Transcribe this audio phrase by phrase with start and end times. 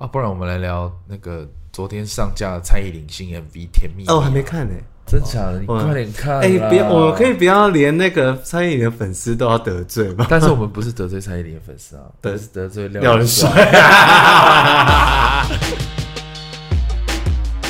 [0.00, 4.06] 啊，不然我们来聊那个昨天上架的蔡依林新 MV《甜蜜》。
[4.10, 4.72] 哦，我还没看呢，
[5.06, 5.60] 真假的？
[5.60, 6.40] 你快点看！
[6.40, 10.26] 哎，不要，我可以不要连那个蔡依林的粉丝都要得罪吗？
[10.30, 13.50] 但是我们不是得罪蔡依林的粉丝啊， 得得罪廖人帅。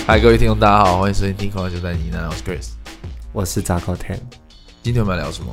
[0.07, 2.69] 嗨，各位听众，大家好，欢迎收听《听狂就在你那》，我是 Chris，
[3.33, 4.21] 我是杂口 Ten。
[4.85, 5.53] 今天我们要聊什么？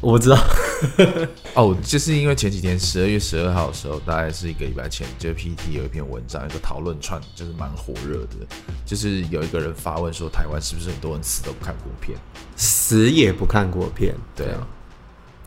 [0.00, 0.38] 我不知道
[1.54, 8.46] 哦，就是因为前几天十二月十二号的时候，大概是一个礼拜前，就 PTT 有一篇文章，一个讨论串，就是蛮火热的。
[8.84, 12.18] 就是有一个人发问说，台湾是不是很多人死都不看国片，
[12.56, 14.14] 死也不看国片？
[14.34, 14.66] 对啊，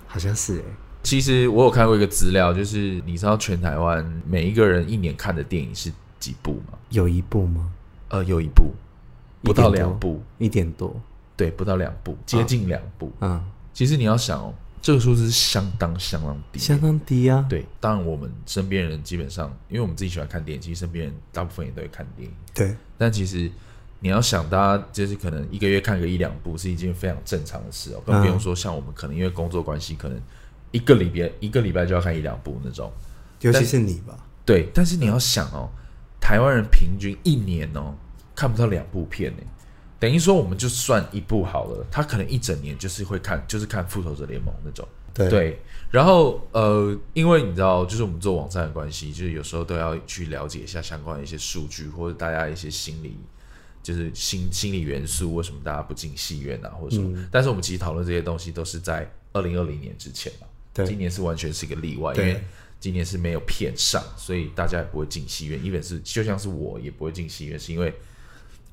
[0.08, 0.64] 好像是哎。
[1.04, 6.78] 其实我有看过一个资料，就是你知道全台湾每一个人一年看的电影是几部吗？
[6.90, 7.72] 有一部吗？
[8.10, 8.74] 呃，有一部，
[9.44, 11.00] 不到两部，一点多，
[11.36, 13.32] 对，不到两部，接近两部，嗯。
[13.32, 17.46] 嗯其实你要想哦，这个数字是相当相当低，相当低啊。
[17.50, 22.34] 对，当然我们身边人基本上，因为我们自己喜欢看电影，其实身边人大部分也都会看电影。
[22.54, 23.52] 对，但其实
[24.00, 30.22] 你要想，大家就是可能一个月看个一两部是一件非常正常的事哦，更不用说像我们可能因为工作关系，可能
[30.72, 32.92] 一个礼拜一个礼拜就要看一两部那种。
[33.42, 34.18] 尤其是你吧？
[34.46, 35.70] 对，但是你要想哦，
[36.20, 37.94] 台湾人平均一年哦
[38.36, 39.44] 看不到两部片呢。
[40.00, 44.88] 等于说，我们就算一部好了，他可能一整年就是会看，就是看《复仇者联盟》那种。
[45.14, 45.60] 对，对。
[45.90, 53.18] 然后，呃，因为你知道，就是我们做网站的关系，就是有时候都要去了解一下相关的一些数据，或者大家一些心理，
[53.82, 57.10] 就是心心理元素，为什么大家不进戏院啊，或者什么。
[57.18, 60.46] 嗯、但是我们其实讨论这些东西都是在二零二零年之前嘛。
[60.74, 60.86] 对。
[60.86, 62.40] 今年是完全是一个例外，因为
[62.80, 65.66] 今年是没有片上，所以大家也不会进戏院。
[65.66, 67.92] 一本是就像是我也不会进戏院，是因为。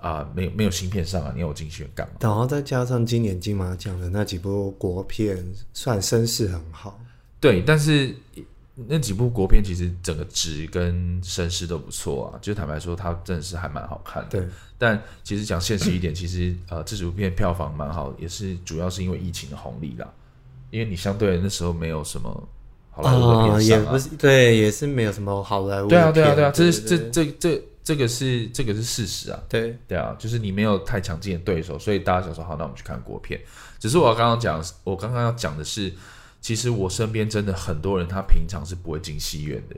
[0.04, 2.16] 啊，没有没有新片上啊，你要我进去干嘛？
[2.20, 7.00] 然后再加上今年金马奖的那几部国片，算声势很好。
[7.40, 8.14] 对，但是
[8.74, 12.38] 那几部国片其实整个值跟声势都不错啊。
[12.42, 14.40] 就坦白说，它真的是还蛮好看的。
[14.40, 20.06] 对，但其实讲现实一点，其实呃，这几部片票房蛮好，也是主要是因为疫情的红利啦。
[20.70, 22.48] 因为你相对那时候没有什么
[22.90, 25.88] 好莱坞的片也不是对，也是没有什么好莱坞。
[25.88, 27.62] 对啊，对啊，对啊，这是这这这。
[27.84, 33.38] 这个是这个是事实啊，对对啊，就是你没有太强劲的对手，所以大家想说好，那我们去看国片。
[33.78, 35.92] 只是我刚刚讲，我刚刚要讲的是，
[36.40, 39.76] 其实我身边真的很多人，他平常是不会进戏院的。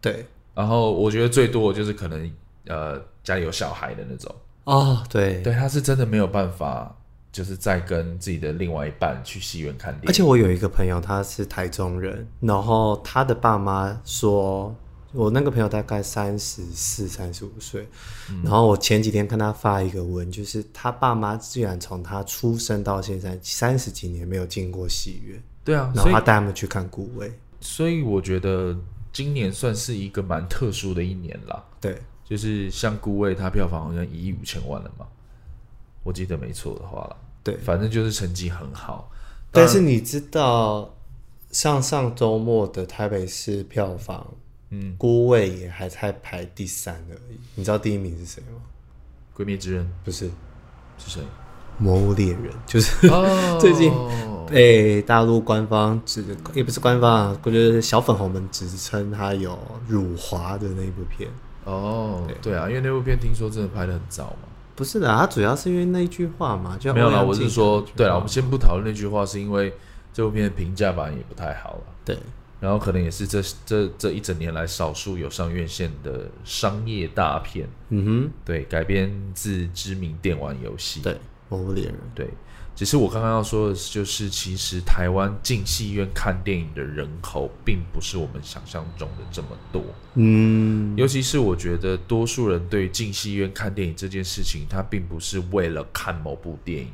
[0.00, 2.32] 对，然后我觉得最多的就是可能
[2.68, 4.32] 呃家里有小孩的那种
[4.62, 6.96] 哦，对对，他是真的没有办法，
[7.32, 10.08] 就是在跟自己的另外一半去戏院看电影。
[10.08, 14.72] 而且我有一个朋友，他是台中人，然后他的爸妈说。
[15.12, 17.86] 我那个朋友大概三十四、三十五岁，
[18.42, 25.42] 然后我前几天看他发一个文，就是他爸妈居然从他出生到现在三十几年没有进过戏院。
[25.62, 27.30] 对啊，然后他带他们去看孤味，
[27.60, 28.76] 所以我觉得
[29.12, 31.62] 今年算是一个蛮特殊的一年啦。
[31.80, 35.06] 对，就是像孤味，它票房好像一亿五千万了嘛，
[36.02, 37.16] 我记得没错的话了。
[37.44, 39.10] 对，反正就是成绩很好。
[39.50, 40.94] 但是你知道，
[41.50, 44.26] 上上周末的台北市票房？
[44.72, 47.38] 嗯，孤味也还在排第三而已。
[47.54, 48.60] 你知道第一名是谁吗？
[49.34, 50.30] 鬼灭之刃不是，
[50.98, 51.22] 是谁？
[51.78, 53.92] 魔物猎人，就是、哦、 最近
[54.46, 56.24] 被大陆官方指，
[56.54, 61.28] 也不是官方啊，我觉得小粉红们指称他有辱华的那部片。
[61.64, 64.48] 哦对，对啊，因为那部片听说真的拍的很早嘛。
[64.74, 67.22] 不是的，他主要是因为那句话嘛，就没有啦。
[67.22, 69.72] 我是说，对啊，我们先不讨论那句话，是因为
[70.12, 71.84] 这部片的评价版也不太好了。
[72.04, 72.18] 对。
[72.62, 81.18] 然后可能也是这这这一整年来少数有上院线的商业大片，嗯哼，对，改编自知名电玩游戏，对，
[81.48, 82.30] 魔物猎人，对。
[82.76, 89.82] 只是我刚刚要说的就是，其实台湾进戏院看电影的人口，并不是我们想象中的这么多，
[90.14, 96.88] 嗯，尤其是我觉得多数人对进戏院看电影这件事情，他并不是为了看某部电影。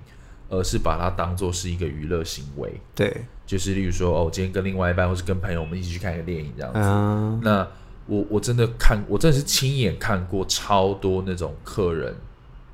[0.51, 3.15] 而是把它当做是一个娱乐行为，对，
[3.49, 6.79] 就是例如说，哦，今天跟另外一半，或是跟朋友，我们一起去看一个电影这样子。
[6.83, 7.67] 嗯、那
[8.05, 12.15] 我我真的看，我真的是亲眼看过超多那种客人，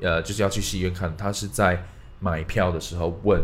[0.00, 1.80] 呃，就是要去戏院看，他是在
[2.18, 3.40] 买票的时候问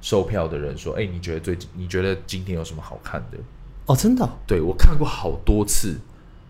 [0.00, 3.38] 售票的人说：“哎，你觉得最近你觉得今天有什么好看的？”
[3.86, 4.30] 哦，真的、哦？
[4.44, 5.96] 对，我看过好多次，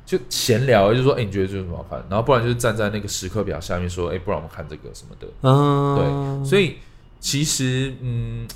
[0.07, 6.79] 就闲聊，就说：“哎，你觉得这有什么好看？”然后不然就是站在那个时刻表下面说：“哎，不然我们看这个什么的。”嗯，对，所以。
[7.21, 8.47] 其实，嗯，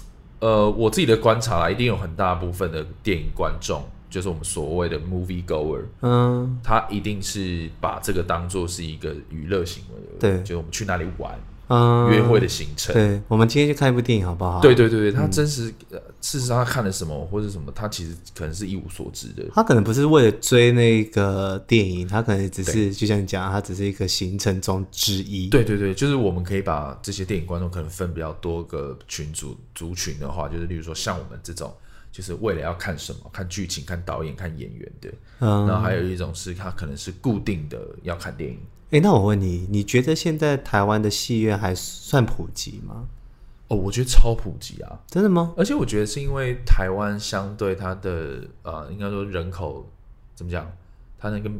[0.42, 3.80] 呃，我自己的观察啦，一定有很大部分的电影观众，
[4.10, 11.38] 就是我们所谓的 movie goer，嗯，他一定是把这个当做是一个娱乐行为，对，就是我们去哪里玩，
[11.74, 12.92] 嗯约会的行程。
[12.92, 14.60] 对，我们今天去看一部电影好不好？
[14.60, 19.42] 对对对对，他真实、嗯、事实上他看了什么或者什么，他其实可能是一无所知的。
[19.54, 25.48] 他可能不是为了追那个电影，他可能只是就像你讲，他只是一个行程中之一。
[25.48, 31.72] 对对对，就是我们可以把这些电影观众可能分比较多个群组族群的话，就是例如说像我们这种。
[32.12, 35.08] 就是为了要看什么，看剧情、看导演、看演员的。
[35.38, 38.58] 嗯，然后还有一种是他可能是固定的要看电影。
[38.92, 43.08] 哎、欸，那我问你，你觉得现在台湾的戏院还算普及吗？
[43.68, 45.00] 哦，我觉得超普及啊！
[45.08, 45.54] 真的吗？
[45.56, 49.88] 而且我觉得是因为台湾相对它的呃，应该说人口
[50.34, 50.70] 怎么讲，
[51.18, 51.50] 它那个。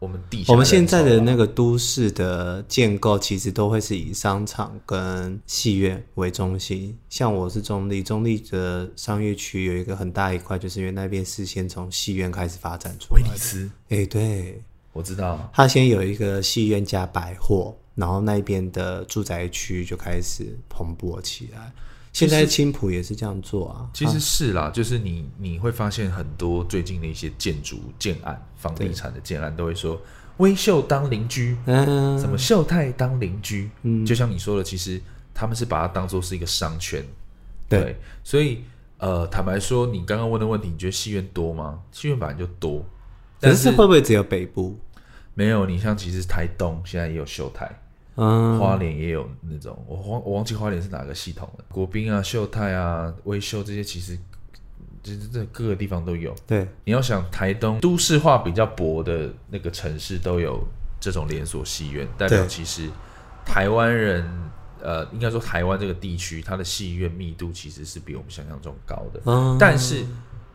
[0.00, 6.96] 我们地下，我们现在的那个都市的建构，其实都会是以商场跟戏院为中心。
[7.10, 13.28] 像我是中立，中立的商业区有一个很大一块，就是因为那边是先从戏院开始发展出来的。
[13.28, 14.62] 威尼斯，哎，对，
[14.92, 21.72] 我知道，他先有一个戏院加百货，然后那边的住宅区就开始蓬勃起来。
[22.12, 30.00] 现在青浦也是这样做啊，其实是啦，啊、就是你你会发现很多最近的一些建筑建案、房地产的建案都会说
[30.38, 35.00] 微秀当邻居，嗯，什么秀泰当邻居，嗯，就像你说的，其实
[35.32, 37.04] 他们是把它当做是一个商圈，
[37.68, 38.64] 对，对，所以
[38.96, 41.78] 呃，坦白说，你刚刚问的问题，你觉得戏院多吗？
[41.92, 42.84] 戏院本来就多，
[43.40, 44.78] 但是，是会不会只有北部？
[45.34, 47.70] 没有，你像其实台东现在也有秀泰。
[48.20, 51.64] 嗯，花莲也有那种，我忘我忘记花莲是哪个系统了。
[51.70, 54.18] 国宾啊、秀泰啊、威秀这些，其实
[55.04, 56.34] 就是这各个地方都有。
[56.44, 60.66] 对，你要想台东都市化比较薄的那个城市都有
[60.98, 62.90] 这种连锁戏院，代表其实
[63.46, 64.28] 台湾人
[64.80, 69.20] 呃，应该说台湾这个地区，它的戏院密度其实是比我们想象中高的。
[69.26, 70.04] 嗯，但是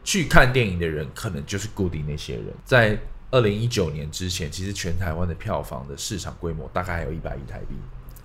[0.04, 3.00] 去看电影的人可能就是固定那些人，在。
[3.32, 7.74] 二零一九年之前，其实全台湾的票房的市场规模大概还有一百亿台币。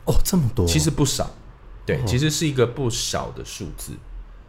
[0.05, 1.31] 哦，这么多，其实不少。
[1.87, 3.95] 对，哦、其实是一个不小的数字，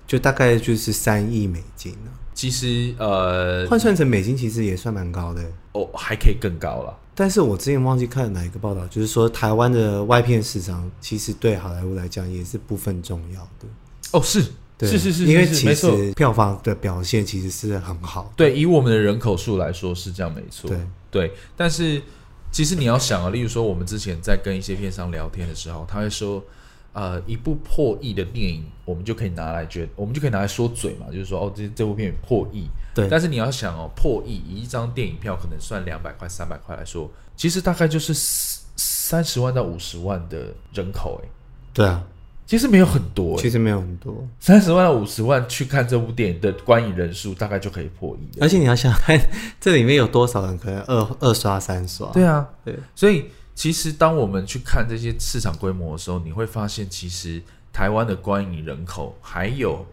[0.06, 2.12] 就大概就是三亿美金呢。
[2.34, 5.42] 其实呃，换算成美金，其实也算蛮高的。
[5.72, 6.94] 哦，还可以更高了。
[7.16, 13.68] 但是我之前忘记看了哪一个报道，就是说台湾的外片市场其实对好莱坞来讲也是不分重要的。
[14.12, 14.44] 哦，是。
[14.80, 18.31] 对是是是，因为其实票房的表现其实是很好。
[18.38, 20.70] 对，以我们的人口数来说是这样，没错。
[20.70, 20.80] 对
[21.12, 22.02] 对，但是
[22.50, 26.42] 其实你要想啊，例如说我们之前在跟一些片商聊天的时候，他会说，
[26.94, 32.70] 呃，一部破亿的电影，我们就可以拿来觉，我们就可以拿来说嘴嘛，就是说哦，这这部片破亿。
[32.96, 33.06] 对。
[33.10, 38.14] 但是你要想哦，破亿以一张电影票可能算两百块、三百块来说，其实大概就是
[38.78, 41.28] 三十万到五十万的人口，哎。
[41.74, 42.02] 对啊。
[42.50, 48.40] 其实没有很多，其实没有很多，三十万到五十万去看这部电影的观影人数，大概就可以破亿。
[48.42, 49.16] 而且你要想看
[49.62, 52.12] 这里面有多少人可能二二刷三刷。
[52.12, 52.75] 对啊，对。
[52.96, 57.40] 所以其实当我们去看这些市场规模的时候，你会发现，其实
[57.72, 59.86] 台湾的观影人口还有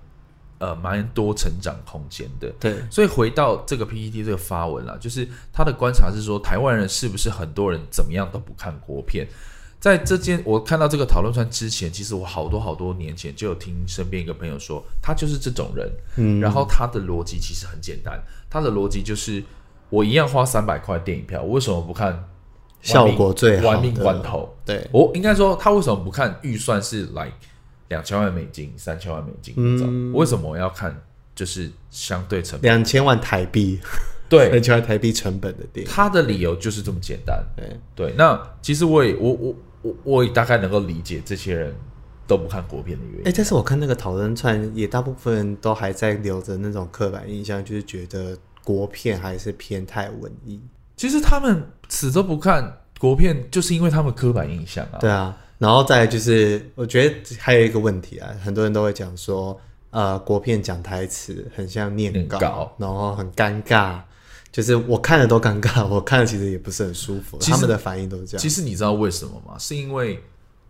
[0.57, 2.51] 呃蛮多成长空间的。
[2.59, 2.77] 对。
[2.91, 9.29] 所以回到这个 PPT 这个发文啦，就是他的观察是说，台湾人是不是很多人怎么样都不看国片？
[9.79, 15.89] 在这件我看到这个讨论串之前，其实我好多好多年前就有听身边一个朋友说，他就是这种人。
[16.17, 18.21] 嗯，然后他的逻辑其实很简单，
[18.51, 19.45] 他的逻辑就是
[19.91, 22.25] 我一样花三百块电影票，我为什么不看
[22.81, 24.57] 效果最好玩命关头？
[24.65, 27.31] 对，我应该说他为什么不看预算是来
[27.89, 29.55] 两千万美金、三千万美金？
[29.57, 31.01] 嗯，为什么我要看
[31.35, 33.79] 就是相对成本两千万台币？
[34.29, 37.45] 对， 两千万台币成本的电影，他的理由就是这么简单。
[37.55, 39.55] 对对，那其实我也我我。
[39.87, 41.75] 我我也大概能够理解这些人
[42.27, 43.21] 都不看国片的原因。
[43.21, 50.61] 哎、欸，但是我看那个讨论串，也大部分人都还在留着那种刻板印象，就是觉得国片还是偏太文艺。
[50.97, 54.99] 其实他们死都不看国片，就是因为他们刻板印象啊。
[54.99, 64.01] 对啊，然后再来就是，我觉得还有一个问题啊，很多人都会讲说，呃，国片讲台词很像念稿，念稿然后很尴尬。
[64.57, 67.37] 就是我看了都尴尬，我看了其实也不是很舒服。
[67.39, 68.43] 他们的反应都是这样。
[68.43, 69.55] 其实你知道为什么吗？
[69.59, 70.19] 是因为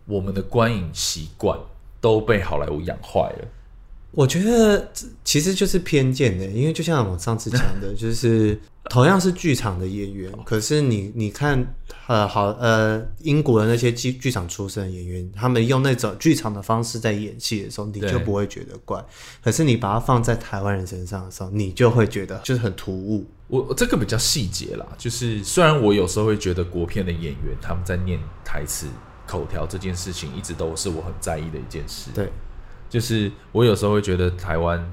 [0.05, 1.57] 我们的观影习惯
[2.01, 3.47] 都被好莱坞养坏了。
[4.11, 4.91] 我觉得
[5.23, 8.59] 其实就是偏见的，因为就像我上次讲的， 就是。
[8.89, 11.61] 同样是剧场的演员，可是你你看，
[12.07, 19.05] 呃，好，呃，英国的那些剧剧场出身的演员，他们用那种剧场的方式在演戏的时候，你就不会觉得怪。
[19.43, 23.25] 可是你把它放在台湾人身上的时候，你就会觉得就是很突兀。
[23.47, 28.87] 我这个比较细节啦，就是虽然我有时候会觉得国片的演员他们在念台词
[29.25, 32.11] 口条这件事情，一直都是我很在意的一件事。
[32.13, 32.31] 对，
[32.89, 34.83] 就是我有时候会觉得台湾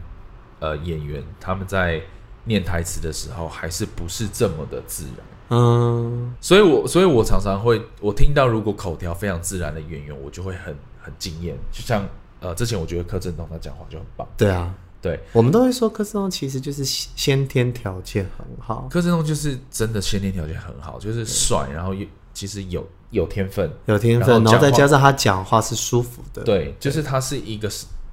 [0.61, 2.03] 呃演员他们在。
[2.47, 11.57] 念台词的时候还是不是这么的自然，嗯，所以我所以我常常会，我听到如果口条非常自然的演员，我就会很很惊艳。
[11.73, 12.07] 就像
[12.41, 14.29] 呃，之前我觉得柯震东他讲话就很棒。
[14.37, 18.89] 对啊，对，我们都会说柯震东其实就是先天条件很好。
[18.91, 26.43] 柯震东就是真的先天条件很好，就是帅，然后又其实有有天分，有天分，然后，再加上他讲话是舒服的。
[26.43, 27.71] 对，就是他是一个。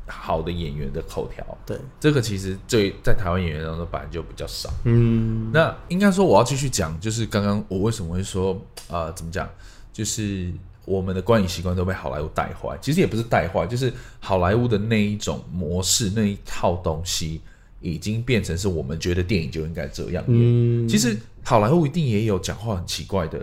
[0.07, 4.69] 好的演员的口条，对这个其实最在台湾演员当中本来就比较少。
[4.83, 9.47] 嗯，那应该说我要继续讲，就是刚刚我为什么会说呃，怎么讲，
[9.93, 10.51] 就是
[10.85, 12.77] 我们的观影习惯都被好莱坞带坏。
[12.81, 17.41] 其实也不是带坏，就是好莱坞的那一种模式，那一套东西
[17.79, 20.23] 已经变成是我们觉得电影就应该这样。
[20.27, 23.39] 嗯，其实好莱坞一定也有讲话很奇怪的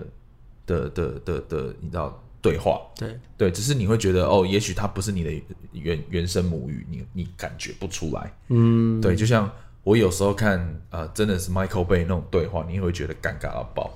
[0.66, 2.22] 的的的的，的，你知道。
[2.40, 5.30] 对话，对对，只是你会觉得哦，也许它不是你的
[5.72, 9.50] 原原生母语，你你感觉不出来，嗯，对，就像
[9.82, 13.90] 我有时候看呃，真的是 Michael Bay 那种对话，你也会觉得尴尬到爆。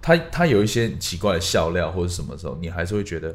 [0.00, 3.34] 他他有一些奇怪的笑料或者什么时候，你还是会觉得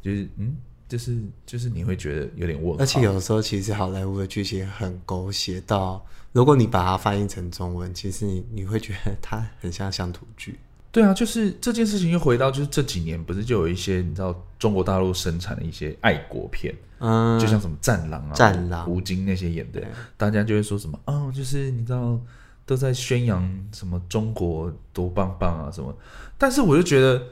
[0.00, 0.56] 就是嗯，
[0.88, 2.82] 就是就是你会觉得有点问号。
[2.82, 10.58] 而且有时候其实好莱坞的剧情很狗血到，如果你把它翻译成中文，其实你你会觉得它很像乡土剧。
[10.92, 19.82] 对啊，就是这件事情又回到，就是这几年不是就有一些你知道中国大陆生产的一些爱国片，嗯，就像什么战狼啊、战狼、吴京那些演的，
[20.16, 22.18] 大家就会说什么，哦，就是你知道
[22.66, 25.96] 都在宣扬什么中国多棒棒啊什么，
[26.36, 27.22] 但是我就觉得。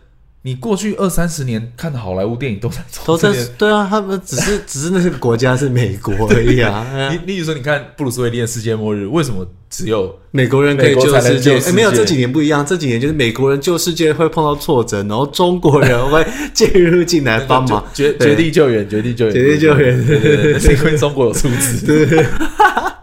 [0.46, 2.76] 你过去二三十年看的好莱坞电影都在
[3.06, 6.86] 都在对啊，他们只是 只是那个国家是美国而已啊。
[7.10, 11.58] 你例如说，你看布鲁斯威利的世界末日，为什么只有美国人可以救世界？
[11.58, 16.22] 哎，没有，这几年不一样，这几年就是美国人救世界会碰到挫折，然后中国人会
[16.52, 22.22] 介入进来帮忙，绝绝地救援，绝地救援，绝地救援，对对对，是因为中国有出资，对。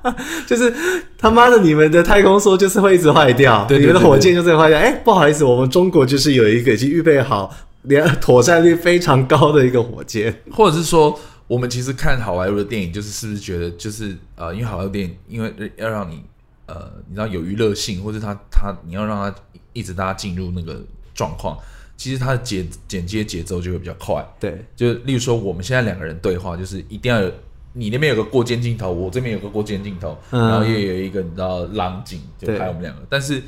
[0.48, 0.74] 就是
[1.17, 4.79] 他妈的，你们的太空梭就是会一直坏掉，对，你们的火箭就是会坏掉。
[4.79, 10.36] 哎，不好意思，我们中国就是有一个已经预备好、连妥善率非常高的一个火箭。
[10.51, 16.24] 或者是说，我们其实看好莱坞的电影，就是是不是觉得就是呃，因为好莱坞电影，因为要让你
[16.65, 19.36] 呃，你知道有娱乐性，或者他他你要让他
[19.74, 20.81] 一直大家进入那个
[21.13, 21.55] 状况，
[21.96, 24.27] 其实他的剪剪接节奏就会比较快。
[24.39, 27.31] 对，就例如说我们现在两个人对话，就是一定要有。
[27.74, 33.01] 你那边有个过肩镜头，我这边有个过肩镜头，嗯、然后也有一个你知道浪景，就拍我们两个。
[33.10, 33.42] 但是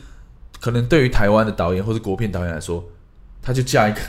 [0.62, 2.82] 可能对于台湾的导演或者国片导演来说，
[3.42, 4.00] 他就架一个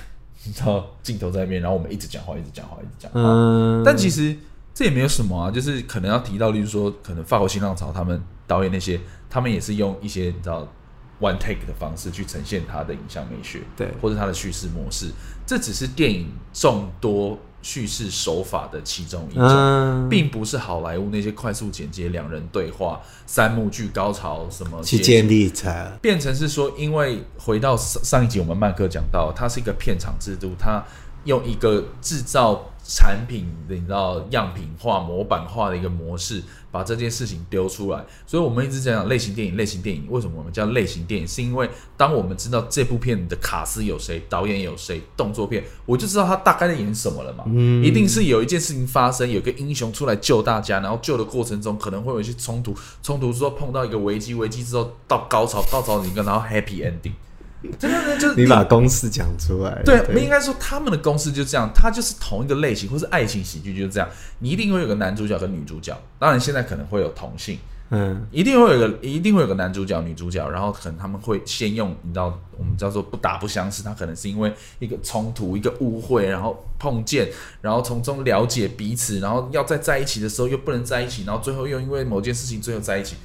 [0.44, 3.20] 你知道镜头在那边，然后我们一直讲话，一直讲话，一直讲话。
[3.22, 4.36] 嗯、但其实
[4.72, 10.68] 这也没有什么啊，就是可能要提到，例如说，可能法国新浪潮他们导演那些，他们也是用一些你知道
[11.20, 15.10] one take 的方式去呈现他的影像美学，对，或者他的叙事模式。
[15.44, 17.36] 这只是电影众多。
[17.64, 30.84] 叙事手法的其中一种，嗯、并不是好莱坞那些快速剪接、两人对话、三幕剧高潮什么去建立才变成是说，因为回到上上一集我们曼克讲到，它是一个片场制度，它
[31.24, 32.70] 用一个制造。
[32.86, 36.42] 产品的你知道样品化、模板化的一个模式，
[36.74, 38.04] 把这件事情丢出来。
[38.26, 39.56] 所以，我们一直讲讲类型电影。
[39.56, 41.28] 类型电影为什么我们叫类型电影？
[41.28, 47.44] 是因为当我们知道这部片的卡司有谁、导演有谁、动作片，我就知道他大概在演什么了嘛。
[47.46, 57.12] 嗯，一定是有一件事情发生，有个英雄出来救大家，然后救的过程中可能会有一些冲突，冲突之后碰到一个危机，危机之后到高潮，高潮一个然后 happy ending。
[57.78, 59.82] 真的，就是你把公式讲出来。
[59.84, 64.08] 对，我们应该说他们的公式就这样，它就是同一个类型，或是爱情喜剧就是这样。
[64.38, 67.58] 你一定会有个男主角跟女主角，当然现在可能会有同性，
[67.90, 77.28] 嗯，一定会有个一定会有个男主角、女主角，然后可能他们会先用你知道我们叫做不打不相识，他可能是因为一个冲突、一个误会，然后碰见，
[77.60, 83.16] 然后从中了解彼此，然后要再在一起的时候又不能在一起，然后最后又因为某件事情最后在一起。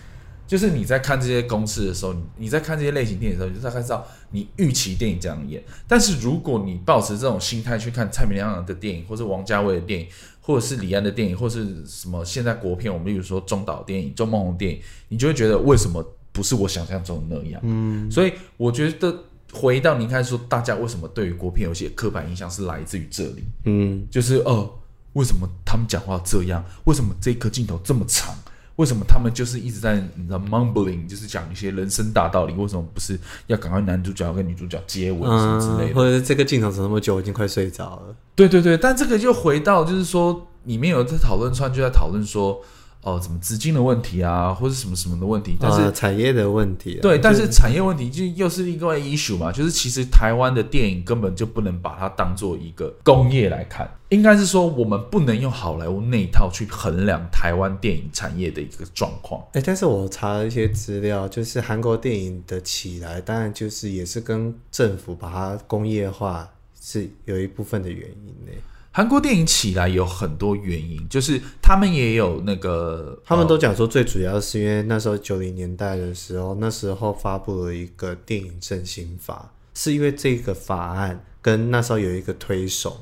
[0.49, 5.63] 就是你在看这些公式的时候，你你在看这些类型电影的时候，你就大概知道你预期电影这样演。
[5.87, 10.07] 但是如果你抱持这种心态去看蔡明亮的电影，或是王家卫的电影，
[10.41, 17.61] 或者是李安的电影，或是什么现在国片，我们例如说中岛电影、周梦宏电影，你就会觉得为什么不是我想象中的那样？
[17.63, 19.15] 嗯，所以我觉得
[19.53, 23.43] 回到您开始说，大家为什么对于国片有些刻板印象是来自于这里？
[23.65, 24.79] 嗯，就是哦、呃，
[25.13, 26.65] 为什么他们讲话这样？
[26.85, 28.35] 为什么这颗镜头这么长？
[28.79, 32.53] 为什么他们就是一直在你知道 mumbling，就是讲一些人生大道理？
[32.53, 35.93] 为什么不是要赶快男主角跟女主角接吻什么之类的？
[35.93, 38.15] 嗯、或者这个镜头怎么那么久，我已经快睡着了。
[38.35, 42.61] 对对对，但这个就回到就是说，里面有在讨论串就在讨论说，
[43.01, 59.41] 哦，什么资金的问题啊，或者什么什么的问题，但是、呃、产业的问题、啊，对，但是产业问题就又是另外一个 issue 嘛，就是其实台湾的电影根本就不能把它当做一个工业来看，应该是说我们不能用好莱坞那一套去衡量台湾电影产业的一个状况。
[59.53, 66.49] 哎，但是我查了一些资料，就是韩国电影的起来，当然就是也是跟政府把它工业化
[66.81, 68.51] 是有一部分的原因呢。
[68.91, 82.99] 韩国电影起来有很多原因，就是他们也有那个，他们都讲说最主要是因为那时候九零年代的时候，那时候发布了一个电影振兴法，是因为这个法案跟那时候有一个推手，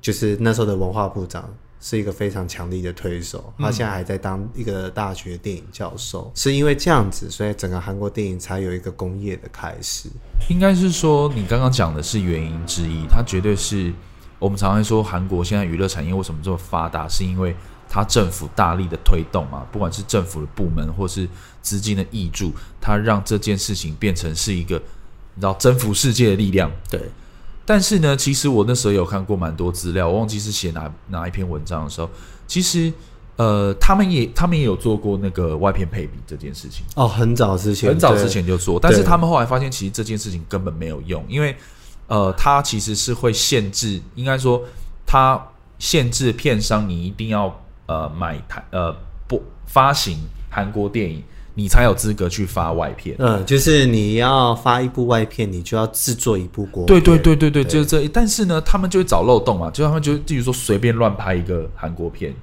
[0.00, 1.48] 就是那时候的文化部长
[1.80, 10.08] 是一个非常强力的推手，他现在还在当一个大学电影教授，嗯、是因为这样子，所以整个韩国电影才有一个工业的开始。
[10.50, 13.94] 应该是说你刚刚讲的是原因之一，它绝对是。
[14.38, 17.56] 我们常常说韩国现在娱乐产业为什么这么发达，是因为
[17.88, 21.28] 它政府大力的推动嘛，不管是政府的部门或是
[21.60, 24.76] 资金的挹注，它让这件事情变成是一个
[25.34, 26.70] 你知道征服世界的力量。
[26.88, 27.00] 对。
[27.66, 32.08] 但是呢，其实我那时候有看过蛮多资料，我忘记是写哪哪一篇文章的时候，
[32.46, 32.92] 其实
[33.36, 36.86] 呃，他们也他们也有做过那个外片配比这件事情。
[36.94, 41.56] 哦，很早之前，很早之前就做，但是他们后来发现，其实这件事情根本没有用，因为。
[42.08, 44.62] 呃，它其实是会限制，应该说，
[45.06, 45.40] 它
[45.78, 47.54] 限制片商，你一定要
[47.86, 48.92] 呃买台呃
[49.28, 50.18] 不发行
[50.50, 51.22] 韩国电影，
[51.54, 53.14] 你才有资格去发外片。
[53.18, 56.86] 嗯，就是你要发一部外片，你就要制作一部国。
[56.86, 58.08] 对对对对对，对就是这。
[58.08, 62.34] 但是呢，他们就会找漏洞嘛，就他们就比如说随便乱拍一个韩国片，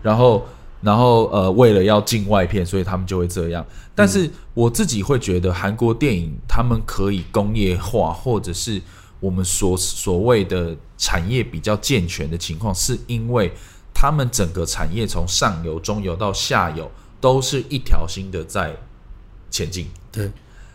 [0.00, 0.46] 然后
[0.80, 3.66] 然后呃为了要进外片，所以他们就会这样。
[3.94, 8.80] 但是我自己会觉得，韩国电影他们可以工业化，或者是。
[9.20, 13.52] 我们所所谓的产业比较健全的情况，是因为
[13.94, 18.74] 他们整个产业从上游、中游到下游都是一条心的在
[19.50, 19.86] 前进。
[20.10, 20.30] 对，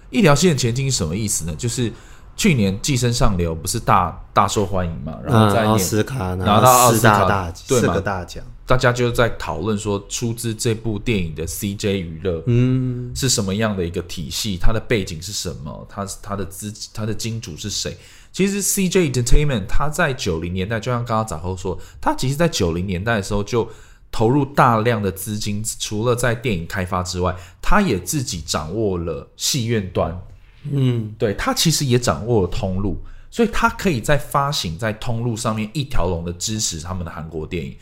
[0.09, 1.55] 一条线前进是什么意思呢？
[1.57, 1.91] 就是
[2.37, 14.57] 去年《寄生上流》不是大大受欢迎嘛，然后在奥斯卡拿到四大大对四个大奖，大家就在讨论说，出资这部电影的 CJ 娱乐，嗯，是什么样的一个体系？
[14.57, 15.87] 它的背景是什么？
[15.89, 17.97] 它它的资它的金主是谁？
[18.35, 23.65] 其实 CJ Entertainment，它在九零年代，就像刚刚展后说，它其实，在九零年代的时候就
[24.11, 30.21] 投入大量的资金，除了在电影开发之外，它也自己掌握了戏院端，
[30.69, 33.01] 嗯，对，它其实也掌握了通路，
[33.31, 37.73] 所以它可以在发行在通路上面一条龙的支持他们的韩国电影。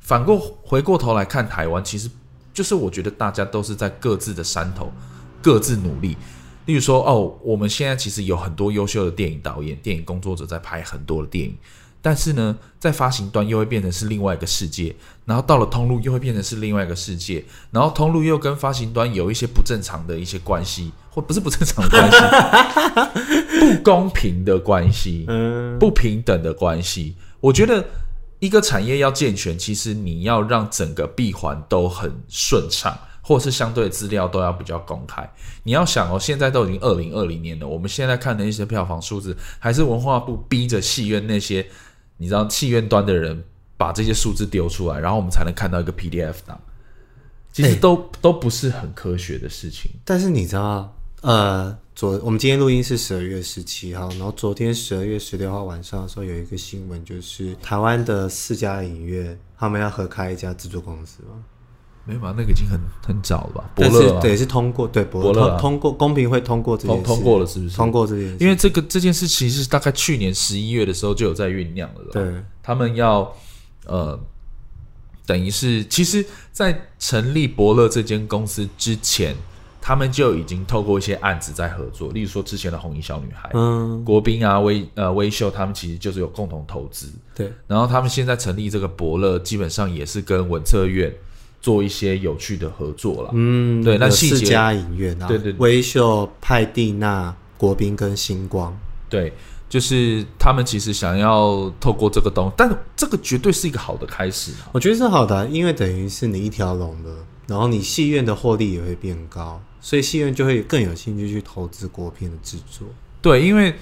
[0.00, 2.10] 反过回过头来看台湾，其实
[2.52, 4.92] 就是我觉得大家都是在各自的山头
[5.40, 6.16] 各自努力。
[6.70, 11.56] 例如说，哦，我们现在其实有很多优秀的电影导演、电影工作者在拍很多的电影，
[12.00, 25.26] 但是呢，在发行端又会变成是另外一个世界，然后到了通路又会变成是另外一个世界，然后通路又跟发行端有一些不正常的一些关系，或不是不正常的关系， 不公平的关系，
[25.80, 27.16] 不平等的关系。
[27.40, 27.84] 我觉得
[28.38, 32.96] 一个产业要健全，其实你要让整个闭环都很顺畅。
[33.22, 35.28] 或是相对资料都要比较公开。
[35.62, 41.66] 你要想哦，现在都已经二零二零年了，我们现在看的一些票房数字，还是文化部逼着戏院那些
[42.16, 43.44] 你知道戏院端的人
[43.76, 46.60] 把这些数字丢出来，然后我们才能看到一个 PDF 档。
[47.52, 49.90] 其实都、都不是很科学的事情。
[50.04, 61.42] 但是你知道，呃，昨我们今天录音是十二月十七号，然后昨天十二月十六号晚上的时候有一个新闻，就是台湾的四家影院他们要合开一家制作公司吗？
[62.10, 62.34] 没有吧？
[62.36, 63.70] 那个已经很很早了吧？
[63.76, 67.76] 伯乐、啊、对是通过对伯乐、啊、通，通过公平会通过这件事通通过了是不是？
[67.76, 72.00] 通过这件事，因为这个这件事其实大概去年十一月的时候就有在酝酿了。
[72.12, 73.32] 对，他们要
[73.86, 74.18] 呃，
[75.24, 79.36] 等于是其实，在成立伯乐这间公司之前，
[79.80, 87.06] 他们就已经透过一些案子在合作，例如说之前的红衣小女孩，嗯，国宾啊微呃微秀，他们其实就是有共同投资。
[87.36, 91.14] 对，然后他们现在成立这个伯乐，基本上也是跟文策院。
[91.60, 98.74] 做一些有趣的合作了，嗯，对，那细节家影院啊，对对，对，微秀、派蒂娜、国宾跟星光，
[99.10, 99.32] 对，
[99.68, 107.10] 就是他们其实想要透过这个东西，但这个绝对是一个好的开始，我觉得是好的，因为等于是你一条龙的，
[107.46, 112.88] 然后你戏院的获利也会变高，所以戏院就会更有兴趣去投资国片的制作。
[113.20, 113.74] 对，因为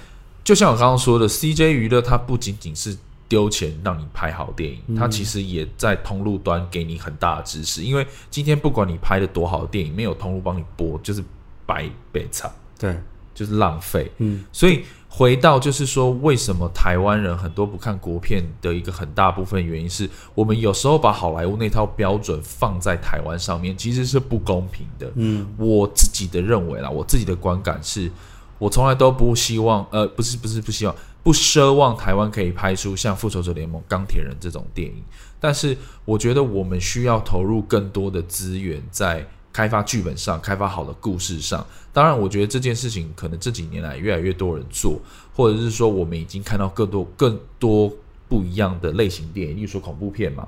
[0.43, 2.97] 就像我刚刚说的，CJ 娱乐它不仅仅是。
[3.29, 7.83] 丢钱让你拍好电影，他其实也在通路端给你很大的支持。
[7.83, 11.23] 因为今天不管你拍的多好的电影，没有通路帮你播，就是
[11.65, 12.97] 白被惨，对，
[13.35, 14.11] 就是浪费。
[14.17, 25.11] 嗯，所以回到就是说，为什么台湾人很多不看国片的一个很大部分原因是我们有时候把好莱坞那套标准放在台湾上面，其实是不公平的。
[25.15, 28.11] 嗯，我自己的认为啦，我自己的观感是，
[28.59, 35.03] 我从来都不希望，呃，不是不是不希望，不奢望台湾可以拍出像《复仇者联盟》、《钢铁人》这种电影，
[35.39, 39.25] 但是我觉得我们需要投入更多的资源在。
[39.51, 45.01] 开发剧本上，开发好的故事上，当然，我觉得这件事情可能这几年来越来越多人做，
[45.35, 47.91] 或者是说我们已经看到更多更多
[48.27, 50.47] 不一样的类型电影，例如说恐怖片嘛，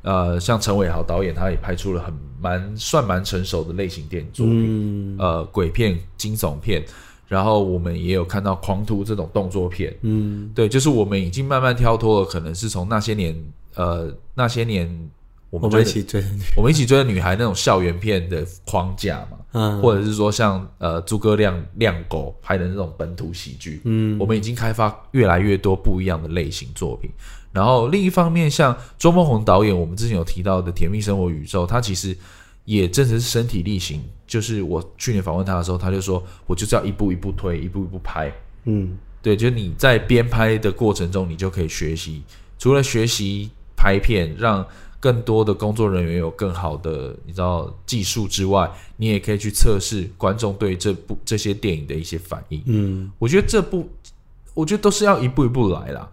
[0.00, 6.82] 呃，像陈伟豪导演他也拍出了很蛮算蛮成熟的类型电影作品，嗯、呃，鬼片、惊悚片，
[7.28, 13.40] 然后我们也有看到狂徒这种动作片，嗯，对，就是我们已经慢慢跳脱了，可能是从那些年，
[13.76, 15.08] 呃，那些年。
[15.50, 27.10] 我们，一起追的女，我们一起追的女孩那种校园片的框架嘛，嗯，或者是说像呃诸葛亮亮狗拍的那种本土喜剧，嗯，我们已经开发越来越多不一样的类型作品。
[27.50, 32.14] 然后另一方面，像周梦宏导演，我们之前有提到的《甜蜜生活宇宙》，他其实
[32.68, 34.02] 也真的是身体力行。
[34.26, 38.30] 就是我去年访问他的时候，他就说我就是要一步一步推，一步一步拍，
[38.64, 42.22] 嗯，对，就是你在边拍的过程中，你就可以学习，
[42.58, 44.66] 除了学习拍片，让
[45.00, 52.62] 更多的工作人员有更好的你知道技术之外，你也可以去测试观众对这部这些电影的一些反应。
[52.66, 53.88] 嗯，我觉得这部，
[54.52, 56.10] 我觉得都是要一步一步来啦。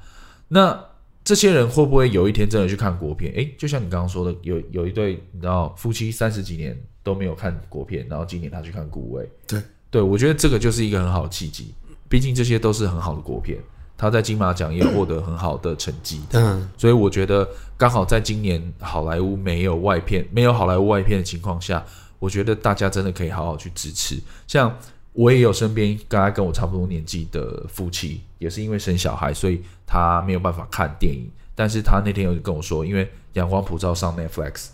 [0.47, 0.79] 那
[1.25, 3.33] 这些人会不会有一天真的去看国片？
[3.33, 9.23] 诶，就像你刚刚说的，有有一对你知道夫妻三十几年都没有看国片，然后今年他去看《古味》。
[9.47, 11.73] 对，对我觉得这个就是一个很好的契机。
[12.07, 13.57] 毕竟这些都是很好的国片。
[13.97, 21.81] 他在金马奖也获得很好的成绩，嗯，所以我觉得刚好在今年好莱坞没有外片，没有好莱坞外片的情况下，
[22.19, 24.19] 我觉得大家真的可以好好去支持。
[24.47, 24.77] 像
[25.13, 34.67] 我也有身边刚刚跟我差不多年纪的夫妻，也是因为生小孩，所以他没有办法看电影，但是他那天有跟我说，因为《阳光普照》上 Netflix，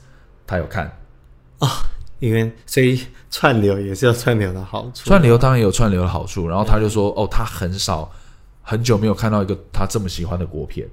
[0.45, 0.85] 他有看
[1.59, 1.67] 啊，
[2.19, 8.11] 因为所以串流也是有串流的好处，串流当然有串流的好处，然后他就说，哦，他很少。
[8.63, 10.87] 很久没有看到一个他这么喜欢的国片，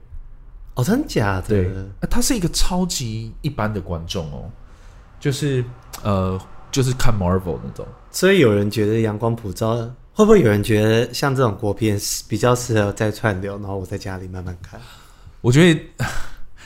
[0.74, 1.48] 哦，真假的？
[1.48, 1.70] 对，
[2.10, 4.50] 他是一个超级一般的观众哦，
[5.20, 5.62] 就是
[6.02, 6.40] 呃，
[6.72, 7.86] 就是看 Marvel 那种。
[8.10, 9.76] 所以有人觉得《阳光普照》
[10.18, 11.96] 会不会有人觉得像这种国片
[12.28, 14.80] 比较适合在串流，然后我在家里慢慢看？
[15.40, 15.80] 我觉得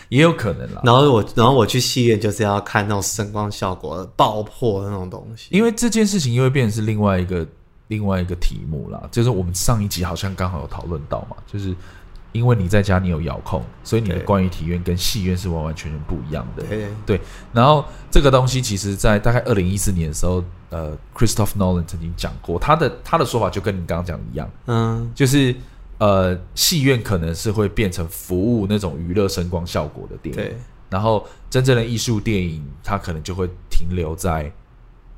[0.09, 0.81] 也有可能啦。
[0.83, 7.47] 然后我，然后我去戏院就是要看那种声光效果爆破的那种东西，因为这件事情又会变成是另外一个。
[7.88, 11.77] 另外一个题目啦，就是我们上一集好像刚好有讨论到嘛，就是
[12.33, 16.62] 因为你在家你有遥控，所以你的观影体验跟戏院是完完全全不一样的。
[16.64, 17.21] 对，对，
[17.53, 25.55] 然后这个东西其实，在大概二零一四年的时候，呃，Christopher Nolan 曾经讲过，他的他的说法就跟你刚刚讲的一样，嗯，就是
[25.99, 30.57] 呃，戏院可能是会变成服务那种娱乐声光效果的电影，对，
[30.88, 34.53] 然后真正的艺术电影，它可能就会停留在。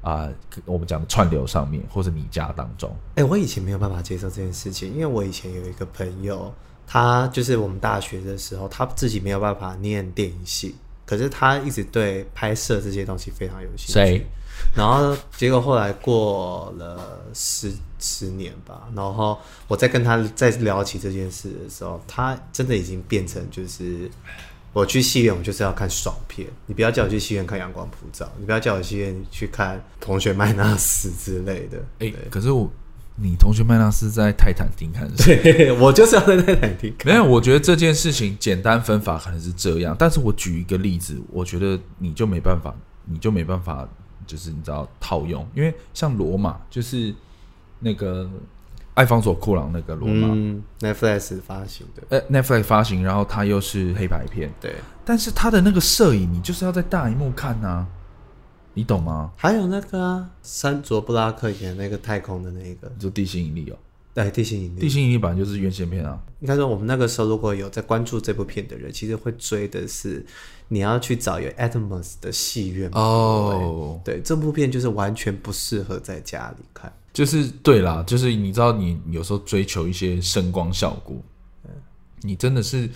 [0.07, 0.35] 啊、呃，
[0.67, 6.53] 我们讲的串流上面，或者你家当中，哎、欸，我以前没有办法接受这件事情，因为我以前有一个朋友，
[6.87, 13.93] 他就是我们大学的时候，他自己没有办法念电影系，可是他一直对拍摄这些东西非常有兴趣。
[13.93, 14.27] 谁？
[14.75, 24.11] 然后结果后来过了十十年吧，然后我再跟他再聊起这件事的时候，他真的已经变成就是。
[24.73, 26.49] 我去戏院，我就是要看爽片。
[26.67, 31.79] 你不要叫我去戏院看《阳光普照》，你不要叫我去戏院去看《同学麦纳斯》之类的。
[32.01, 32.69] 哎、欸，可是我，
[33.17, 35.37] 你同学麦纳斯在泰坦厅看是？
[35.43, 37.13] 对，我就是要在泰坦厅看。
[37.13, 42.75] 没有，我觉得这件事情简单分法可能是这样，但是我举一个例子，我觉得你就没办法，
[43.07, 43.89] 你就没办法，
[44.27, 47.15] 就是你知道套用，因为像罗马就是
[47.81, 48.29] 那个。
[48.95, 54.73] 艾方索·库朗那个罗马、嗯、Netflix 发行的，呃，Netflix 发行，然后它又是黑白片，对。
[55.05, 57.85] 但是它的那个摄影，你就是要在大荧幕看啊，
[58.75, 59.33] 你懂吗？
[59.37, 63.77] 还有那个啊，山卓布拉克演那个太空的那个，就地心引力哦。
[64.13, 66.21] 对，地心引力，地心引力本来就是院线片啊。
[66.41, 70.25] 应该说，我们那个时候如果有在关注这部片的人，其实会追的是
[70.69, 74.01] 你要去找有 Atmos 的戏院哦。
[74.05, 76.93] 对，这部片就是完全不适合在家里看。
[77.13, 81.17] 就是对啦，就是你知道，你有时候追求一些声光效果，
[82.23, 82.89] 你真的是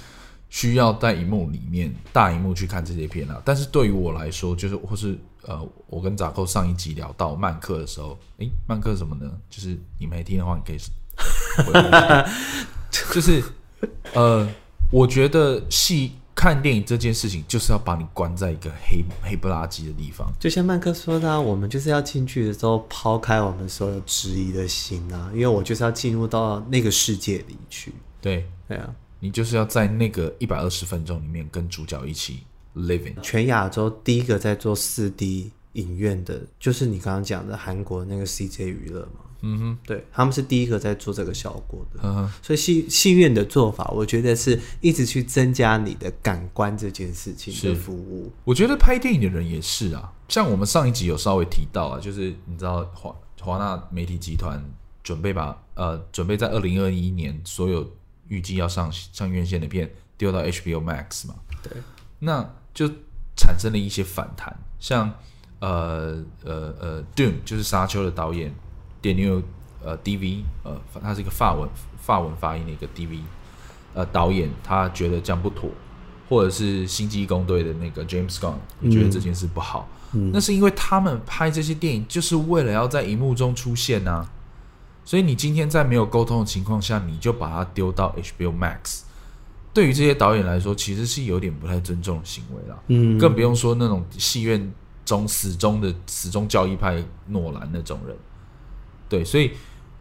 [0.49, 3.43] 需要在荧幕里面大荧幕去看这些片啊。
[3.45, 9.33] 但是对于我来说，就是或是呃，我跟扎扣上一集聊到曼克的时候，诶，曼克什么呢？
[9.49, 10.79] 就是你没听的话，你可以
[11.65, 11.73] 回，
[13.15, 13.43] 就是
[14.13, 14.47] 呃，
[14.93, 20.31] 我觉得戏看电影这件事情就是要把你关在一个黑黑不拉几的地方。
[20.39, 27.95] 就像曼克说的啊，我们就是要进去的时候抛开我们所有质疑的心啊，因为我就是要进入到那个世界里去。
[28.21, 32.41] 对，对啊，你就是要在那个一百二十分钟里面跟主角一起
[32.75, 33.21] living。
[33.21, 39.25] 全亚洲第一个在做四 D 影院的，就是你刚刚讲的韩国那个 CJ 娱乐嘛。
[39.41, 48.33] 嗯哼，对，他们是第一个在做这个效果的，嗯哼，所以戏戏院的做法，我觉得是一直去增加你的感官这件事情的服务。
[48.43, 54.61] 我觉得拍电影的人也是啊，像我们上一集有稍微提到啊，就是你知道华华纳媒体集团
[55.05, 57.89] 准备把呃准备在二零二一年所有
[58.27, 61.73] 预计要上上院线的片丢到 HBO Max 嘛，对，
[62.21, 62.89] 那就
[63.37, 65.13] 产生了一些反弹，像
[65.61, 68.55] 呃呃呃，Doom 就是沙丘的导演。
[69.01, 69.41] Daniel
[69.81, 73.21] 呃，DV 呃，他是一个法文法文发音的一个 DV
[73.95, 75.71] 呃导演，他觉得这样不妥，
[76.29, 78.57] 或者是星际异攻队的那个 James Gunn
[78.91, 84.31] 觉得这件事不好，嗯，那是因为他们拍这些电影就是为了要在荧幕中出现呐，啊，
[85.05, 89.03] 所以你今天在没有沟通的情况下，你就把它丢到 HBO Max，
[89.73, 94.73] 对于这些导演来说，其实是有点不太尊重的行为啦，嗯，更不用说那种戏院
[95.05, 98.17] 中始终的始终教义派诺兰那种人。
[99.09, 99.53] 对，所以，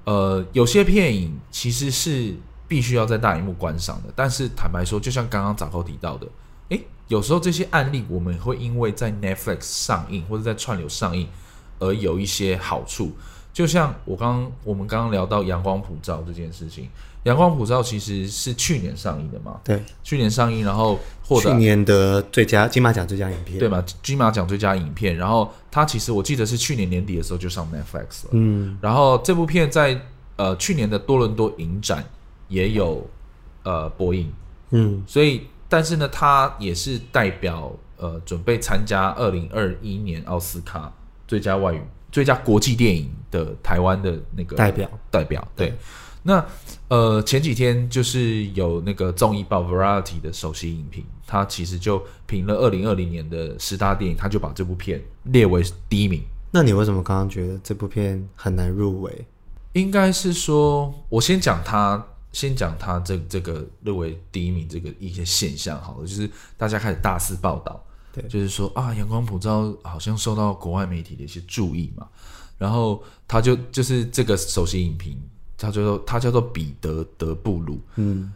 [0.06, 2.34] 呃，有些片影其实是
[2.68, 4.12] 必须要在大荧幕观赏的。
[4.16, 6.28] 但是坦白说，就像刚刚杂扣提到的，
[6.70, 11.28] 诶，有时候这些案例我们会因为在 Netflix 上映或者在串流上映
[11.78, 13.16] 而有一些好处。
[13.54, 16.90] 就像我刚刚我们刚刚聊到《阳光普照》这件事情。
[17.28, 19.60] 阳光普照其实是去年上映的嘛？
[19.62, 23.84] 对，去年上映，然后获得去年的最佳金马奖最佳影片，对嘛？
[24.02, 28.30] 金马奖最佳影片，然后它其实我记得是去年年底的时候就上 Netflix 了。
[28.32, 30.00] 嗯，然后这部片在
[30.38, 32.02] 呃去年的多伦多影展
[32.48, 33.06] 也有
[33.64, 34.32] 呃播映。
[34.70, 40.94] 嗯，所以但是呢，它也是代表呃准备参加二零二一年奥斯卡
[41.28, 45.68] 最佳外语最佳国际电影的台湾的那个代表代表对。
[45.68, 45.78] 对
[46.24, 46.46] 那
[46.90, 56.22] 呃前几天就是有那个综艺报 Variety 的首席影评，他其实就评了二零二零年的十大电影，他就把这部片列为第一名。
[56.52, 59.26] 那你为什么刚刚觉得这部片很难入围？
[59.74, 67.82] 应该是说，我先讲他，先讲他这这个入围第一名这个一些现象好了，就是大家开始大肆报道，
[68.14, 72.08] 对，就是说啊，阳光普照好像受到国外媒体的一些注意嘛，
[72.58, 75.18] 然后他就就是这个首席影评。
[75.58, 78.32] 他叫做他叫做彼得德布鲁，嗯，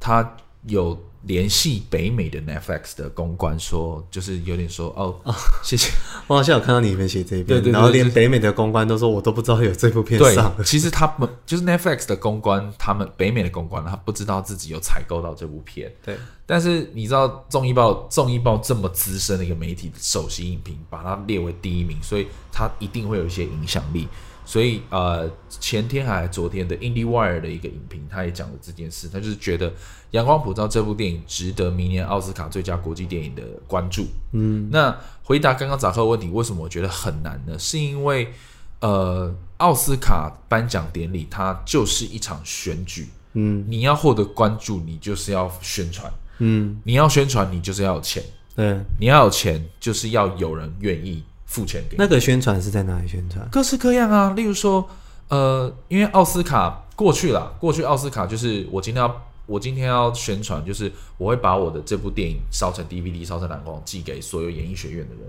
[0.00, 5.90] 他有联系北美的 Netflix 的公关说，就是有点说哦，哦谢谢，
[6.26, 10.54] 我好像有看到你们写这边，对，对对，然后连北美的公关都说，我都不知道有这部片上。
[10.56, 15.90] 对，其实他们就是 Netflix 的公关，他们北美的公关，他不知道自己有采购到这部片。
[16.04, 24.08] 对，但是你知道综艺报综艺报这么资深的一个媒体首席影评，把它列为第一名，所以他一定会有一些影响力。
[24.44, 29.08] 所以，呃，前天还昨天的 IndieWire 的一个影评，他也讲了这件事。
[29.08, 29.70] 他就是觉得
[30.10, 34.06] 《阳光普照》这部电影值得明年奥斯卡最佳国际电影的关注。
[34.32, 37.58] 嗯，那回答刚刚杂克的问题，为什么我觉得很难呢？
[37.58, 38.32] 是因为，
[38.80, 43.08] 呃，奥斯卡颁奖典礼它就是一场选举。
[43.32, 46.12] 嗯，你要获得关注，你就是要宣传。
[46.38, 48.22] 嗯，你要宣传，你就是要有钱。
[48.54, 51.24] 对，你要有钱，就是要有人愿意。
[51.46, 53.46] 付钱给那个宣传是在哪里宣传？
[53.50, 54.88] 各式各样啊，例如说，
[55.28, 65.24] 呃，因为奥斯卡过去了，过去奥斯卡就是我今天要我今天要宣传，就是我会把我的这部电影烧成 DVD，烧成蓝光，寄给所有演艺学院的人。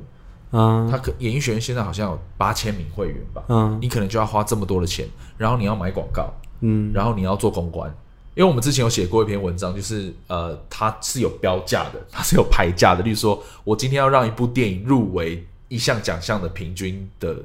[0.52, 3.44] 嗯，他可演艺学院现在好像有八千名会员吧？
[3.50, 5.06] 嗯，你可能就要花这么多的钱，
[5.38, 7.90] 然后你要买广告，嗯，然后你要做公关，
[8.36, 15.46] 因为我们之前有写过一篇文章，就是呃，它是有标价的，它是有牌价的，例如说我今天要让一部电影入围。
[15.68, 17.38] 一项奖项的平均的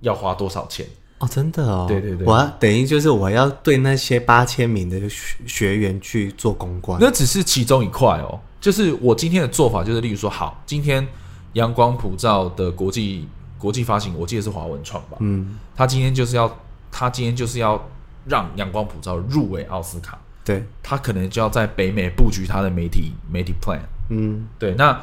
[0.00, 0.86] 要花多少钱？
[1.18, 8.40] 哦，真的哦，对对对，我要等于就是我要对那些八千名的学学员去做公关，那只是其中一块哦。
[8.60, 11.06] 就是我今天的做法，就是例如说，好，今天
[11.52, 16.58] 阳光普照的国际国际发行，我记得是华文创吧，嗯，他今天就是要
[16.90, 17.80] 他今天就是要
[18.24, 25.00] 让阳光普照入围奥斯卡，对，他可能就要在北美布局他的媒体媒体 plan，嗯，对，那。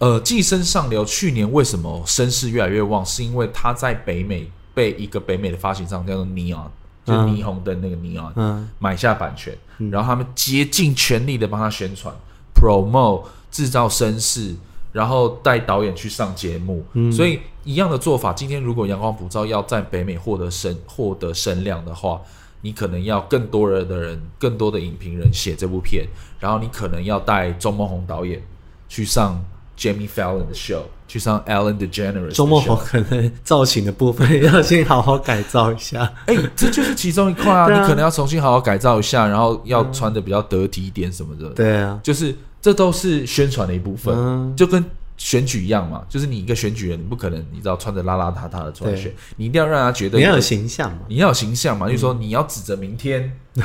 [0.00, 3.04] 呃，寄生上流去年为什么声势越来越旺？
[3.04, 6.68] 是因为他在北美被一个北美的发行商叫做 Neon，
[7.04, 12.18] 就霓虹灯那个 Neon，嗯，买下版权，嗯、然后他们竭尽全力的帮他宣传、嗯、
[12.54, 14.56] promote，制造声势，
[14.90, 16.82] 然后带导演去上节目。
[16.94, 22.18] 嗯、所以一样的做法，今天如果阳光普照要在北美获得声获得声量的话，
[22.62, 26.06] 你可能要更多人的人，更多的影评人写这部片，
[26.38, 28.42] 然后你可能要带钟梦宏导演
[28.88, 29.38] 去上
[29.80, 32.32] Jimmy Fallon 的 show，去上 Ellen DeGeneres。
[32.32, 36.02] 周末我可能造型的部分要先好好改造一下。
[36.26, 41.48] 哎、欸，这就是其中一块啊， 啊，你可能要重新好好改造一下，然后要穿的比较得体一点什么的。
[41.54, 44.84] 对啊，就是这都是宣传的一部分，嗯、就跟。
[45.20, 53.38] 选举一样嘛，就是你一个选举人，你不可能你知道穿着邋邋遢遢的出来选，你一定要让他觉得你要有形象嘛，你要有形象嘛，嗯、就是说你要指着明天，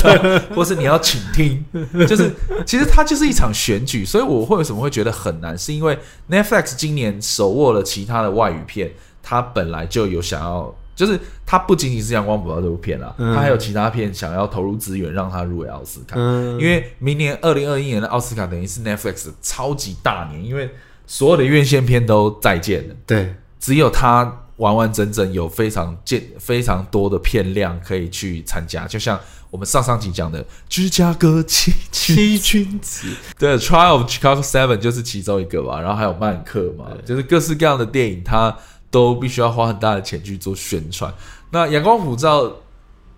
[0.54, 1.64] 或是你要倾听，
[2.06, 2.30] 就是
[2.66, 8.92] 其实它就是一场选举，所以我会为什么会觉得很难，是因为 Netflix 今年手握了其他的外语片，
[9.22, 10.74] 它本来就有想要。
[10.94, 16.14] 就是他不仅仅是阳光普照这部片啦，他、嗯、还有其他片想要投入资源让它入围奥斯卡。
[16.16, 20.70] 嗯，因为明年二零二一年的奥斯卡等于是 Netflix 的超级大年，因为
[21.06, 22.94] 所有的院线片都再见了。
[23.06, 28.86] 对，只有他完完整整有非常见非常多的片量可以去参加。
[28.86, 29.18] 就像
[29.50, 35.80] 我们上上集讲的《芝加哥七七君子》，对，《Trial of Chicago Seven》就是其中一个吧。
[35.80, 38.56] 然后还有《曼克》嘛，就是各式各样的电影，他。
[38.94, 41.12] 都必须要花很大的钱去做宣传。
[41.50, 42.44] 那《阳光普照》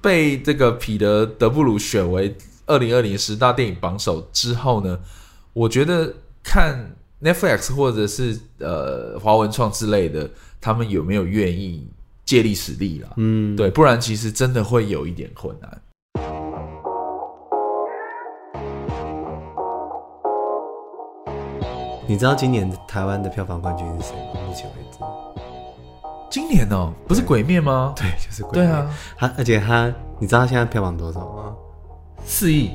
[0.00, 2.34] 被这个彼得·德布鲁选为
[2.64, 4.98] 二零二零十大电影榜首之后呢，
[5.52, 10.30] 我觉得看 Netflix 或者是呃华文创之类的，
[10.62, 11.86] 他们有没有愿意
[12.24, 13.10] 借力使力啦？
[13.18, 15.82] 嗯，对，不然其实真的会有一点困难。
[22.08, 24.40] 你知道今年台湾的票房冠军是谁吗？
[24.48, 24.98] 目前为止。
[26.30, 27.94] 今年哦，不是鬼灭吗？
[27.96, 28.66] 对，就是鬼灭。
[28.66, 31.54] 对啊，他而且他，你知道他现在票房多少吗？
[32.24, 32.70] 四亿。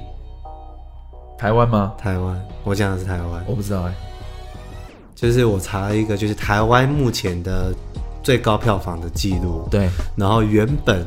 [1.37, 1.93] 台湾吗？
[1.97, 3.43] 台湾，我讲的是台湾。
[3.47, 3.95] 我不知道哎、欸。
[5.15, 7.73] 就是我查了一个，就是台湾目前的
[8.23, 9.67] 最高票房的记录。
[9.69, 9.89] 对。
[10.15, 11.05] 然后原本。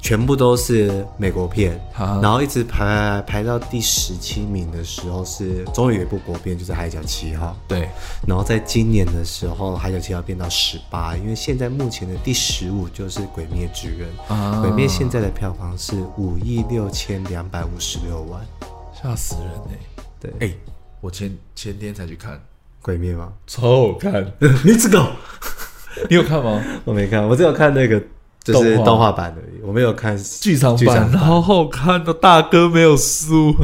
[0.00, 7.56] 全部都是美国片，啊、然后一直排排排到第十七名的时候，是终于有一部国片，就是《海角七号》。
[7.68, 7.88] 对，
[8.26, 18.40] 然后在今年的时候，《海角七号》变到十八，因为现在目前的第十五就是《鬼灭之刃》啊，《鬼灭》现在的票房是五亿六千两百五十六万，
[18.94, 20.02] 吓死人哎、欸！
[20.20, 20.58] 对，哎、欸，
[21.00, 22.34] 我前前天才去看
[22.80, 23.32] 《鬼灭》吗？
[23.46, 24.24] 超好看，
[24.64, 25.10] 你知道？
[26.08, 26.62] 你有看吗？
[26.86, 28.00] 我没看，我只有看那个。
[28.42, 33.54] 就是动画版而已，我没有看剧场版，好好看的，大哥没有输，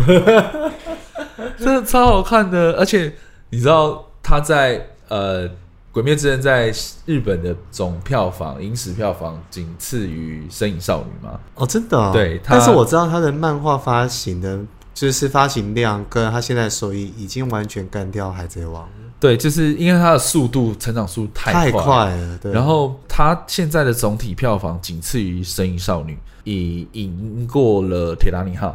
[1.58, 2.72] 真的超好看的。
[2.74, 3.14] 而且
[3.50, 5.48] 你知道他在呃
[5.90, 6.72] 《鬼灭之刃》在
[7.06, 11.38] 日本的总票房、影史票房仅次于《身影少女》吗？
[11.54, 12.10] 哦，真的、哦？
[12.12, 14.58] 对，但是我知道他的漫画发行的，
[14.92, 18.82] 就是发行量跟他现在收益已经完全干掉《海贼王》。
[19.24, 22.38] 对，就是因为它的速度成长速度太快，太快了。
[22.42, 26.12] 对，然后它现在的总体票房仅次于《神隐少女》，
[26.44, 28.68] 已赢过了《铁达尼号》。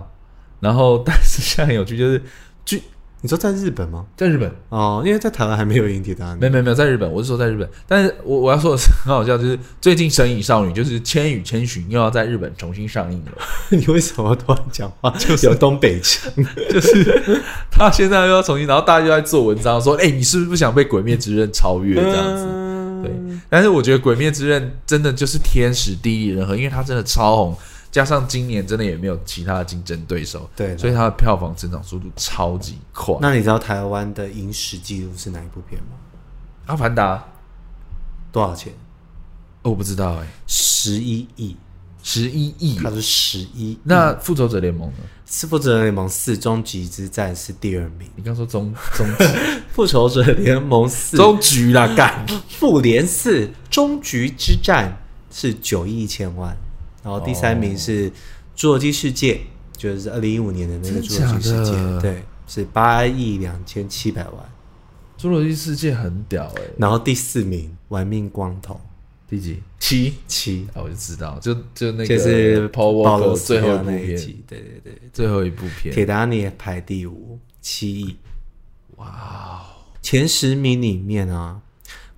[0.59, 2.23] 然后， 但是现在很有趣，就是
[2.65, 2.81] 剧。
[3.21, 4.05] 你说在日本吗？
[4.15, 6.35] 在日本哦，因为在台湾还没有引起大家。
[6.35, 7.69] 没有没有没有，在日本，我是说在日本。
[7.85, 13.31] 但是我我要说的是 很好笑，就是最近《神隐少女》就是《千与千寻》又要在日本重新上映了。
[13.77, 16.31] 你为什么突然讲话就是有东北腔？
[16.71, 22.45] 就是他现在又要重新，然后大家就在做文章说：“哎、欸，你是不是不想被《鬼灭之刃》超越这样子？”
[23.03, 23.11] 对。
[23.49, 27.57] 但是我觉得《鬼灭之刃》真的就是天时地利人和，因为它真的超红。
[27.91, 33.15] 加上今年真的也没有其他的竞争对手，对，所以它的票房增长速度超级快。
[33.19, 35.97] 那你知道台湾的影史记录是哪一部片吗？
[36.67, 37.27] 阿凡达
[38.31, 38.71] 多少钱？
[39.63, 41.57] 我不知道哎、欸，十一亿，
[42.03, 43.77] 十一亿，它是十一。
[43.83, 44.97] 那复仇者联盟呢？
[45.25, 48.09] 是复仇者联盟四：终极之战是第二名。
[48.15, 49.25] 你刚说终终极
[49.73, 54.95] 复仇者联盟四终局啦，干复联四终局之战
[55.31, 56.55] 是九亿一千万。
[57.09, 58.11] 然后第三名是
[58.55, 59.33] 《侏罗纪世界》，
[59.75, 64.33] 就是二零一五年的那个《侏罗纪世界》，对，是八亿两千七百万。
[65.19, 66.73] 《侏罗纪世界》很屌哎、欸。
[66.77, 68.75] 然后第四名《玩命光头》，
[69.27, 69.63] 第几？
[69.79, 70.67] 七七。
[70.75, 75.91] 啊，我就知道，就就那个就是《Paul Walker》最后一部那片，对对对，最后一部片。
[75.91, 78.15] 铁达尼排第五，七亿。
[78.97, 79.65] 哇，
[80.03, 81.59] 前十名里面啊。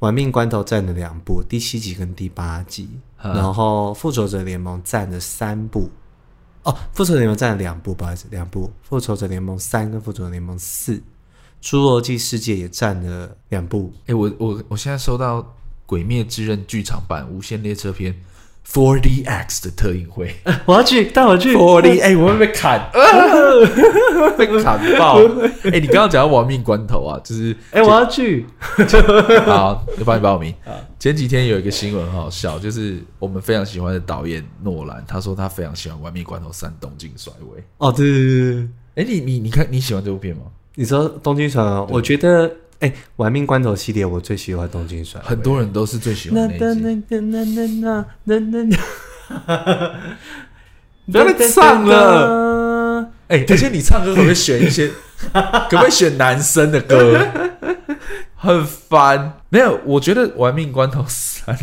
[0.02, 2.90] 玩命关头占了两部，第七集跟第八集，
[3.22, 5.92] 然后复仇者联盟占了三部。
[6.64, 8.72] 哦，复仇者联盟占了两部，不好意思，两部。
[8.82, 11.00] 复仇者联盟三跟复仇者联盟四，
[11.62, 13.94] 侏罗纪世界也占了两部。
[14.02, 15.40] 哎、欸，我我我现在收到
[15.86, 18.16] 《鬼灭之刃》剧场版无限列车篇，
[18.68, 20.34] 4DX 的特映会，
[20.66, 22.80] 我要去，带我去 4D，哎，我会被砍，
[24.38, 25.20] 被砍爆。
[25.72, 28.46] 哎，你刚刚讲到亡命关头啊，就是，哎，我要去，
[29.46, 30.54] 好，就帮你报名。
[31.00, 37.60] 前几天有一个新闻很好笑，就是我们非常喜欢的导演诺兰，他说他非常喜欢《亡命关头三：东京甩尾》。
[37.78, 40.44] 哦，对对对对，哎，你你你看你喜欢这部片吗？
[40.76, 42.50] 你说《东京甩尾》，我觉得。
[42.82, 46.58] 哎，《玩命关头》系列我最喜欢《东京甩》，很多人都是最喜欢那一集。
[51.12, 53.12] 不要再唱了！
[53.28, 54.90] 哎，而且你唱歌可不可以选一些？
[55.32, 57.20] 可不可以选男生的歌？
[58.36, 59.34] 很烦。
[59.50, 61.56] 没有，我觉得《玩命关头三》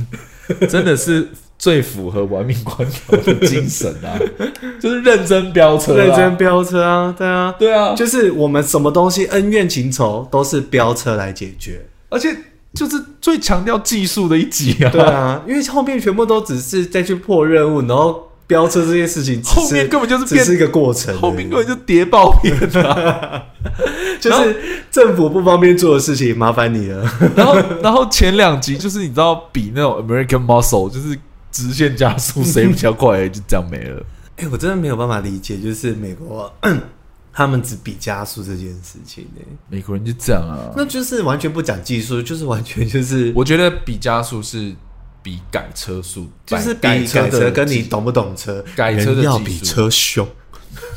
[0.68, 1.30] 真的是。
[1.58, 4.14] 最符合玩命关头的精神啊，
[4.80, 12.32] 就是认真飙车，认真飙车啊，对啊，对啊，就是我们什么东西恩怨情仇都是飙车来解决，而且
[12.74, 23.42] 就是最强调技术的一集啊，对啊，因为后面全部都只是再去破任务，然后飙车这件事情，后面根本就是只是一个过程，后面根本就谍报片啊，
[24.20, 24.56] 就是
[24.92, 27.04] 政府不方便做的事情，麻烦你了。
[27.34, 31.18] 然后，然后前两集就是你知道比那种 American Muscle 就是。
[31.58, 34.00] 直线加速 谁比较快，就这样没了。
[34.36, 36.52] 哎、欸，我真的没有办法理解，就是美国
[37.34, 39.42] 他们只比加速这件事情呢。
[39.68, 43.32] 美国人就这样啊，那就是完全不讲技术，就是完全就是。
[43.34, 44.72] 我觉得比加速是
[45.20, 50.26] 比改车速，就是比改车，改车跟你懂不懂车，改车的要比车凶。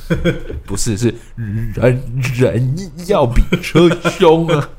[0.66, 1.14] 不是，是
[1.74, 4.70] 人人要比车凶啊。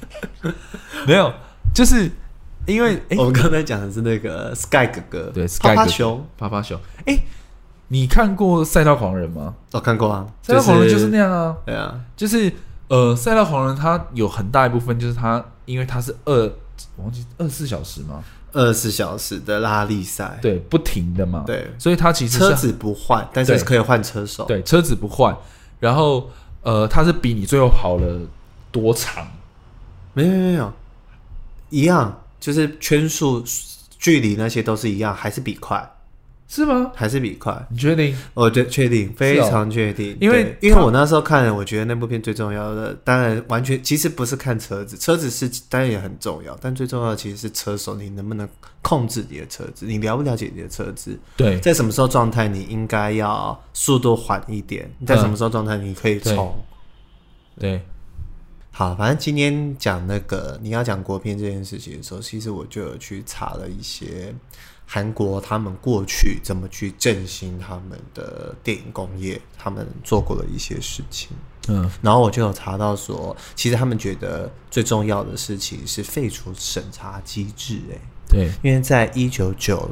[1.08, 1.32] 没有，
[1.74, 2.10] 就是。
[2.66, 6.78] 因为 我们刚才讲的是那个 Sky 哥哥，对，Sky 哥哥，熊，趴趴熊。
[7.06, 7.18] 哎，
[7.88, 9.54] 你看过《赛道狂人》吗？
[9.72, 11.56] 哦看过啊，《赛道狂人》就是那样啊。
[11.64, 12.52] 对啊，就是
[12.88, 16.34] 呃，《赛道狂人》它有很大一部分就是它，因为它是二，
[16.96, 18.22] 我忘记二十四小时吗？
[18.52, 21.44] 二十四小时的拉力赛，对，不停的嘛。
[21.46, 24.44] 对，所以它其实车子不换，但是可以换车手。
[24.46, 25.36] 对，车子不换，
[25.78, 26.30] 然后
[26.62, 28.20] 呃，它是比你最后跑了
[28.72, 29.26] 多长？
[30.14, 30.72] 没有没有没有，
[31.68, 32.22] 一样。
[32.38, 33.42] 就是圈数、
[33.98, 35.84] 距离那些都是一样，还是比快，
[36.48, 36.92] 是吗？
[36.94, 37.66] 还是比快？
[37.70, 38.16] 你确定？
[38.34, 40.12] 我对，确定，非常确定。
[40.12, 48.48] 哦、因为因为我那时候看了，我觉得那部片最重要的，当然完全其实不是看车子，车子是当然也很重要，但最重要的其实是车手，你能不能
[48.82, 49.86] 控制你的车子？
[49.86, 51.18] 你了不了解你的车子？
[51.36, 54.88] 对，在什么时候状态你应该要速度缓一点？
[55.06, 56.54] 在什么时候状态你可以冲？
[57.58, 57.70] 对。
[57.70, 57.82] 对
[58.78, 64.34] 好，反正今天讲那个你要讲国片这件事情的时候，其实我就有去查了一些
[64.84, 71.30] 韩国他们过去怎么去振兴他们的电影工业，他们做过的一些事情。
[71.68, 77.80] 嗯，然后我就有查到说，其实他们觉得最重要的事情是废除审查机制。
[77.90, 77.98] 哎，
[78.28, 79.88] 对，因为在一九九。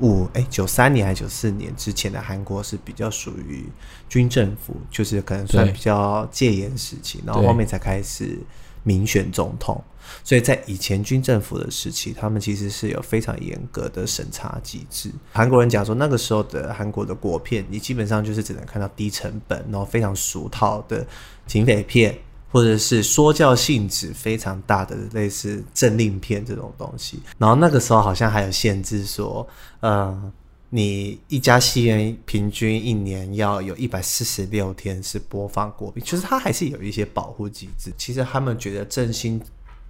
[0.00, 3.64] 五哎，九三年还是九四年之前的韩国是比较属于
[4.08, 8.38] 军政府，就是可能算比较戒严时期，然后后面才开始
[8.82, 9.82] 民选总统。
[10.24, 15.10] 所以在以前军政府的时期，他们其实是有非常严格的审查机制。
[15.32, 21.06] 韩国人讲说，那个时候的韩国的国片，你基本上就是只能看到低成本，然后非常俗套的
[21.46, 22.18] 警匪片。
[22.52, 29.46] 或者是说教性质非常大的类似政令片这种东西，然后那个时候好像还有限制说，
[29.78, 30.32] 呃，
[30.68, 37.92] 你一家戏院平均一年要有一百四十六天是播放国片，其实它还是有一些保护机制。
[37.96, 39.40] 其实他们觉得振兴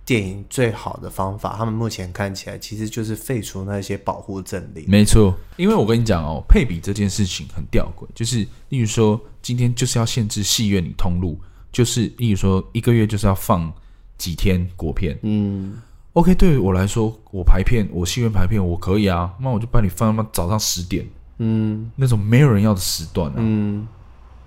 [0.05, 4.85] 电影最好的方法，他们目前看起来其实就是废除那些保护政令。
[4.87, 11.39] 没错，因为我跟你讲哦，配比这件事情很吊诡，就是例如说今天就是要限制戏院里通路。
[11.73, 13.73] 就是，例如说，一个月就是要放
[14.19, 15.17] 几天国片。
[15.23, 15.81] 嗯
[16.15, 19.33] ，OK，对于我来说，我排片，我戏院排片，我可以啊。
[19.41, 21.09] 那我就把你放到早上十点，
[21.39, 23.35] 嗯，那种没有人要的时段啊。
[23.37, 23.87] 嗯，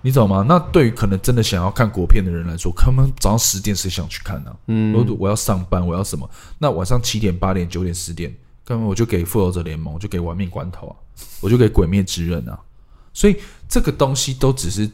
[0.01, 0.45] 你知道吗？
[0.47, 4.49] 那对于可能真的想要看国片的人来说，他们早上十点谁想去看呢？
[4.51, 4.57] 啊？
[4.67, 6.29] 嗯，我我要上班，我要什么？
[6.59, 10.95] 那晚上七点、八点、九点、十点，干嘛我就给复仇者联盟，我就给玩命关头啊，
[11.39, 12.59] 我就给鬼灭之刃啊。
[13.13, 13.37] 所以
[13.69, 14.91] 这个东西都只是。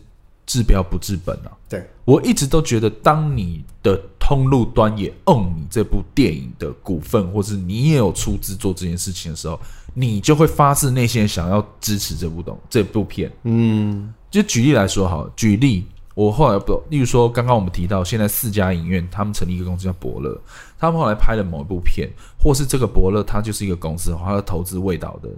[0.49, 1.53] 治标不治本啊！
[1.69, 9.59] 对，我一直都觉得，当你的通路端也 own 你这部电影的股份，或是你也有出资做这件事情的时候，
[9.93, 13.31] 你就会发自内心想要支持这部东这部片。
[13.43, 15.85] 嗯，就举例来说，好，举例，
[16.15, 20.35] 我后来不，例如说，刚刚我们提到，现在四家影院他们成立一个公司叫伯乐，
[20.79, 22.09] 他们后来拍了某一部片，
[22.41, 25.29] 或是这个伯乐它就是一个公司他投资味道的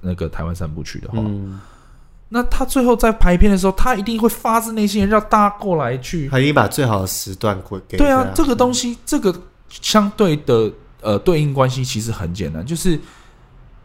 [0.00, 1.18] 那个台湾三部曲的话。
[1.18, 1.60] 嗯
[2.32, 7.98] 那他最后在排片的时候，他一定会发自内心让大家过来去，他一定把最好的时段给。
[7.98, 9.34] 对啊，这个东西，这个
[9.68, 12.98] 相对的呃对应关系其实很简单，就是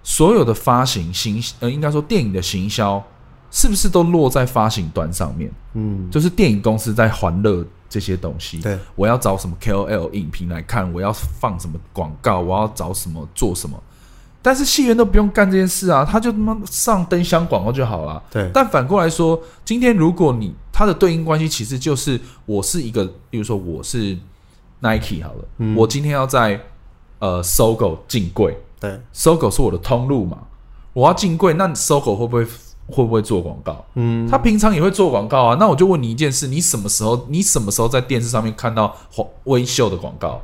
[0.04, 3.04] 所有的发行行呃，应该说电影的行销，
[3.50, 5.52] 是不是都落在发行端上面？
[5.74, 8.60] 嗯，就是电影公司在欢乐这些东西。
[8.60, 13.82] 对，我要找什么 KOL 影评来看，我要放什么广告，我要找什么做什么。
[14.46, 18.22] 但是戏院都不用干这件事啊，他就他妈上灯箱广告就好了。
[18.30, 18.48] 对。
[18.54, 24.16] 但反过来说，今天如果你它的对应关系其实就是我是一个，比如说我是
[24.82, 26.62] Nike 好了，嗯、我今天要在
[27.18, 30.38] 呃搜狗进柜，对，搜狗是我的通路嘛，
[30.94, 33.84] 我要进柜，那搜狗会不会会不会做广告？
[33.96, 35.58] 嗯，他平常也会做广告啊。
[35.60, 38.96] 那我就问你一件事，你什么时候你什么时候在电视上面看到
[39.46, 40.40] 微秀的广告？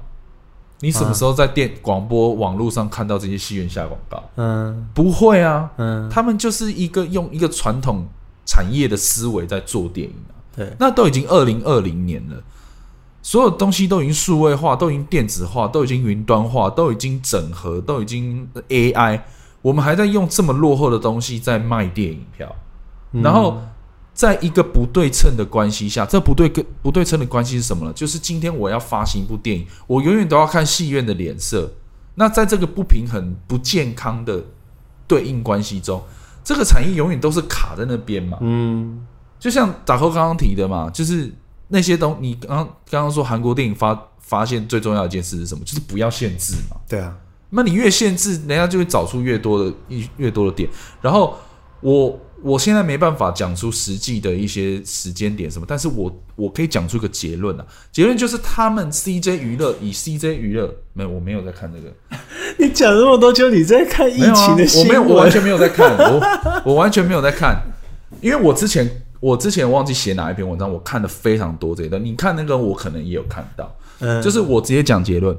[0.82, 4.23] 你什么时候在电广播网络上看到这些戏院下广告？
[4.36, 5.69] 嗯，不会啊。
[5.77, 8.05] 嗯，他们就是一个用一个传统
[8.45, 10.34] 产业的思维在做电影啊。
[10.55, 12.36] 对，那都已经二零二零年了，
[13.21, 19.21] 所有东西都已经数位化，都已经电子化，都已经云端化，都已经整合，都已经 AI，
[19.61, 22.55] 我们还在用这么落后的东西在卖电影票，
[23.11, 23.61] 然后。
[24.22, 27.91] 在一个不对称的关系下，这不对跟不对称的关系是什么呢？
[27.91, 31.67] 就是今天我要发行一部电影，我永远都要看戏院的脸色。
[32.13, 34.43] 那在这个不平衡、不健康的
[35.07, 35.99] 对应关系中，
[36.43, 38.38] 这个产业永远都是卡在那边嘛。
[38.41, 39.03] 嗯，
[39.39, 41.34] 就像打扣刚刚提的嘛，就是
[41.69, 45.65] 那些东，你刚刚刚刚说韩国电影发发现最重要的一件事是什么？
[45.65, 46.78] 就是不要限制嘛。
[46.88, 47.17] 对啊，
[47.49, 50.69] 那你越限制，人家就会找出越多的越越多的点。
[51.01, 51.36] 然后
[51.80, 52.19] 我。
[52.44, 61.94] 我现在没办法讲出实际的一些时间点什么，但是我我可以讲出一个结论啊，结论就是他们 CJ 娱乐以 CJ 娱乐没有，我没有在看这个。
[62.58, 64.98] 你讲那么多，就你在看疫情的新闻？
[64.98, 67.62] 啊，我没有，我完全没有在看， 我我完全没有在看，
[68.22, 75.36] 因为我之前我之前忘记写哪一篇文章，我看的非常多这一段，你看那个我可能也有看到，嗯，就是我直接讲结论。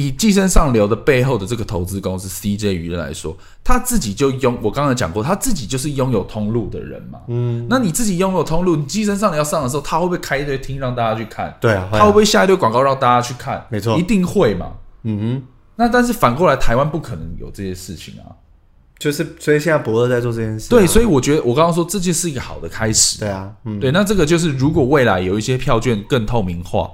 [0.00, 7.18] 以寄生上流的背后的这个投资公司 CJ 娱乐来说，他自己就拥，我刚才讲过，他自己就是拥有通路的人嘛。
[7.26, 11.52] 嗯，那你自己拥有通路，你寄生上流要上的时候，他会不会开一堆厅让大家去看？
[11.60, 13.66] 对啊，他会不会下一堆广告让大家去看？
[13.70, 14.70] 没错，一定会嘛。
[15.02, 15.42] 嗯哼，
[15.74, 18.30] 那但是反过来，台湾不可能有这些事情啊。
[19.00, 20.70] 就是，所以现在博乐在做这件事啊。
[20.70, 23.18] 对，所以我觉得我刚刚说这就是一个好的开始。
[23.18, 26.88] 对啊，嗯，对，那这个就是如果未来有一些票券更透明化，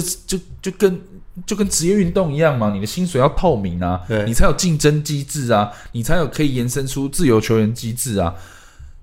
[0.00, 1.00] 就就就跟。
[1.46, 8.34] 就跟职业运动一样嘛，你的薪水要透明啊，对你才有竞争机制啊，你才有可以延伸出自由球员机制啊，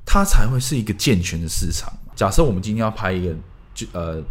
[0.05, 1.91] 它才会是一个健全的市场。
[2.15, 3.33] 假设我们今天要拍一个，
[3.73, 4.21] 就呃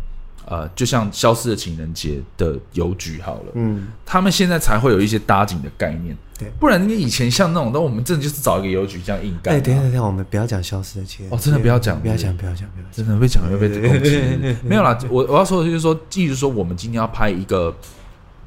[0.46, 9.55] 呃，就像《消失的情人节》的邮局好了，嗯，他们现在才会有一些搭景的概念，对，不然你以前像那种，那我们真的就是找一个邮局这样硬干。
[9.55, 14.57] 哎，等一下等一下，我们不要讲《消失的情人节》哦，真的不要讲，不要讲，不要讲，不要讲，真的会讲又被攻击。
[14.64, 17.74] 没有啦，我我要说的就是说，即使说我们今天要拍一个。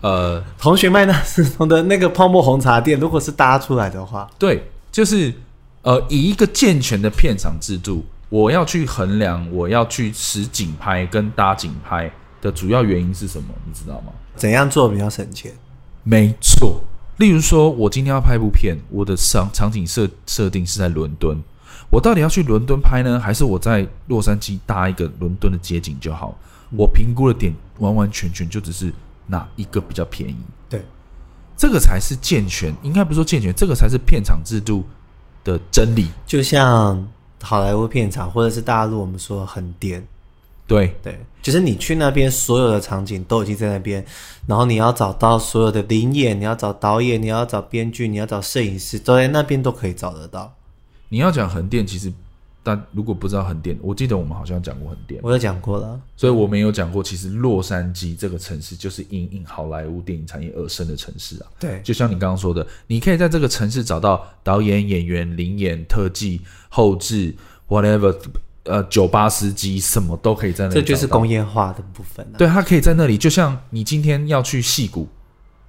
[0.03, 5.31] 呃，同学麦纳斯通的那个泡沫红茶店，如果是搭出来的话，对，就是
[5.83, 12.11] 呃，以一个健全的片场制度，我要去衡量，我要去实景拍跟搭景拍
[12.41, 13.49] 的主要原因是什么？
[13.63, 14.11] 你知道吗？
[14.35, 15.51] 怎样做比较省钱？
[16.01, 16.83] 没错，
[17.21, 21.37] 例如说，我今天要拍部片，我的场场景设设定是在伦敦，
[21.89, 26.35] 我到底要去伦敦拍呢，还是我在洛杉矶搭一个伦敦的街景就好？
[26.71, 28.91] 我评估的点完完全全就只是。
[29.27, 30.35] 哪一个比较便宜？
[30.67, 30.83] 对，
[31.55, 34.83] 这个才是健全，应该不是说健全，这个才是片场制度
[35.41, 36.09] 的真理。
[36.25, 37.07] 就像
[37.41, 40.05] 好莱坞片场，或者是大陆我们说横店，
[40.71, 44.03] 对对，就是你去那边，所有的场景都已经在那边，
[44.47, 50.55] 然后你要找到所有的灵演，你要找导演，你要找编剧，你要找摄影师，都在那边都可以找得到。
[51.09, 52.11] 你要讲横店，其实。
[52.63, 57.01] 但如果不知道横店，我记得我们好像讲过横店，我有讲过了，所以我没有讲过。
[57.01, 61.49] 其实洛杉矶这个城市就是因应好莱坞电影产业而生的城市啊。
[61.59, 67.35] 对，就像你刚刚说的，你可以在这个城市找到导演、演员、灵演、特技、后置
[67.67, 68.15] ，whatever，
[68.63, 70.75] 呃，酒吧司机，什么都可以在那里。
[70.75, 72.37] 这就是工业化的部分啊。
[72.37, 75.07] 对，他可以在那里，就像你今天要去戏谷，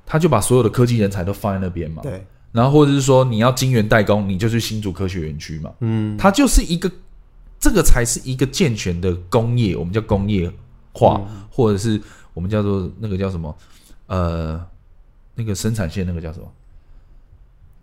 [0.04, 2.02] 他就把所有的科技人才都放在那边嘛。
[2.02, 2.26] 对。
[2.52, 5.72] 然后或者是说你要晶圆代工，你就去新竹科学园区嘛。
[5.80, 6.90] 嗯，它就是一个，
[7.58, 10.52] 这个才是一个健全的工业，我们叫工业
[10.92, 11.98] 化，嗯、或者是
[12.34, 13.56] 我们叫做那个叫什么，
[14.06, 14.62] 呃，
[15.34, 16.46] 那个生产线那个叫什么，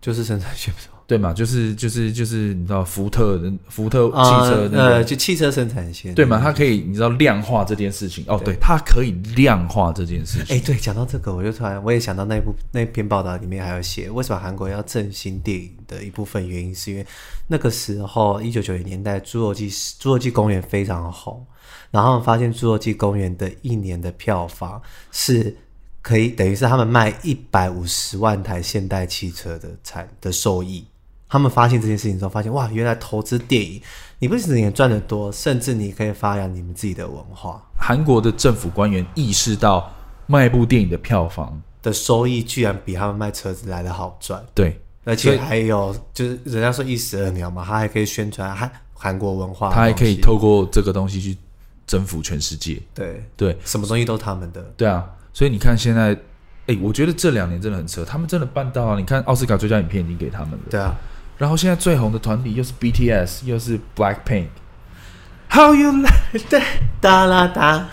[0.00, 0.72] 就是生产线。
[1.10, 4.14] 对嘛，就是就是就是你知道福特的福特汽
[4.48, 6.38] 车那个、呃，就汽车生产线对嘛？
[6.40, 10.54] 它可以你知道量化这件事情哦，对，它可以量化这件事情。
[10.54, 17.04] 哎，对，讲到这个，我就突然我也想到那部那篇报道里面还有写，为什么韩国要振兴电影的一部分原因，是因为
[17.48, 21.44] 那个时候一九九零年代《侏罗纪侏罗纪公园》非常红，
[21.90, 24.80] 然后发现《侏罗纪公园》的一年的票房
[25.10, 25.56] 是
[26.02, 30.84] 可以等于是他们卖一百五十万台现代汽车的产的收益。
[31.30, 33.80] 他们发现这件事情之后，发现哇，原来投资电影，
[34.18, 37.64] 你不仅也赚得多，甚至你可以发扬你们自己的文化。
[37.78, 39.88] 韩国的政府官员意识到，
[40.26, 44.44] 卖一部电影的票房的收益居然比他们卖车子来的好赚。
[44.52, 51.38] 对，而且还有就是人家说一石二鸟嘛，他还可以宣传韩韩国文化，他还可以透过这个东西去
[51.86, 52.82] 征服全世界。
[52.92, 54.60] 对对，什么东西都是他们的。
[54.76, 56.18] 对啊，所以你看现在，
[56.66, 58.98] 哎，我觉得这两年真的很扯，他们真的办到啊！
[58.98, 60.58] 你看奥斯卡最佳影片已经给他们了。
[60.68, 60.92] 对啊。
[61.40, 66.12] 然后现在最红的团体又是 BTS，又是 Blackpink，How you like
[66.50, 66.62] that？
[67.00, 67.88] 哒啦哒，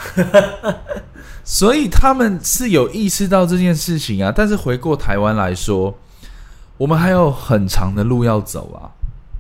[1.45, 4.33] 所以他们是有意识到这件事情啊。
[4.35, 5.97] 但是回过台湾来说，
[6.77, 8.91] 我们还有很长的路要走啊。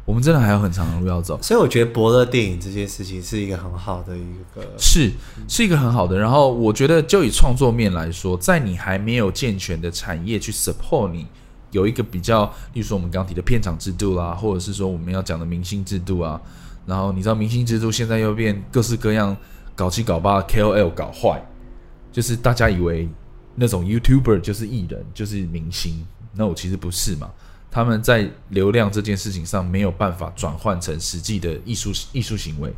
[0.05, 1.37] 我们真的还有很长的路要走。
[1.41, 4.23] 所以我觉得伯乐电影这件事情是一个很好的一
[4.55, 5.11] 个，是
[5.49, 6.17] 是一个很好的。
[6.17, 11.27] 然后我觉得就以创作面来说，在你还没有健全的产业去 support 你。
[11.71, 16.39] 有一个比较，例如说我们刚提的片场制度啦，或者是说我们要讲的明星制度啊，
[16.85, 19.35] 然后你知道明星制度现在又变各式各样
[19.75, 21.45] 搞七搞八，KOL 搞坏，
[22.11, 23.09] 就是大家以为
[23.55, 27.29] 那种 YouTuber 就是艺人，就是明星，那我其实不是嘛，
[27.69, 32.73] 他们在流量这件事情上没有办法转换成实际的艺术艺术行为，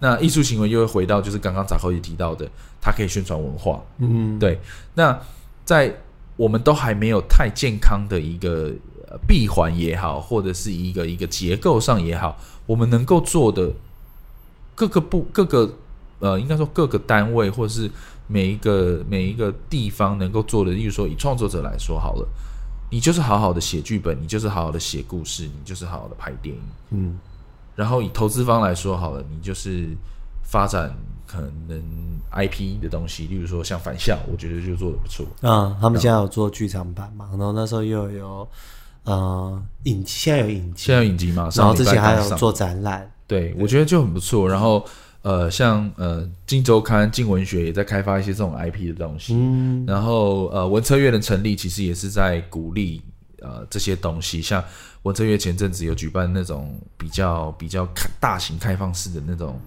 [0.00, 4.58] 那艺术行为又会回到就是刚刚杂寇也提到的，它可以宣传文化，嗯，对，
[4.94, 5.16] 那
[5.64, 5.94] 在。
[6.36, 8.72] 我们都还没有太健康的一个
[9.28, 13.72] 闭环也好，或者是一个一个结构上也好，我们能够做的
[14.74, 15.72] 各个部各个
[16.18, 17.88] 呃，应该说各个单位，或者是
[18.26, 22.26] 每一个每一个地方能够做的，例如说以创作者来说好了，
[22.90, 27.18] 你就是好好的写剧本，你就是好好的写故事，你就是好好的拍电影，嗯，
[27.76, 29.90] 然后以投资方来说好了，你就是
[30.42, 30.92] 发展。
[31.34, 31.82] 可能
[32.32, 35.26] IP 的东西，例如说像返校，我觉得就做的不错。
[35.42, 37.28] 嗯，他们现在有做剧场版嘛？
[37.32, 38.48] 然后那时候又有
[39.04, 41.48] 呃影，现在有影集，现在有影集嘛？
[41.54, 44.48] 然后之前还有做展览，对，对我觉得就很不错。
[44.48, 44.84] 然后
[45.22, 49.34] 呃，像呃《金周刊》《金文学》也在开发一些这种 IP 的东西。
[49.34, 53.00] 嗯，然后呃文策院的成立，其实也是在鼓励
[53.40, 54.42] 呃这些东西。
[54.42, 54.62] 像
[55.02, 59.60] 文策院前阵子有举办那种比较比较开大型开放式的那种。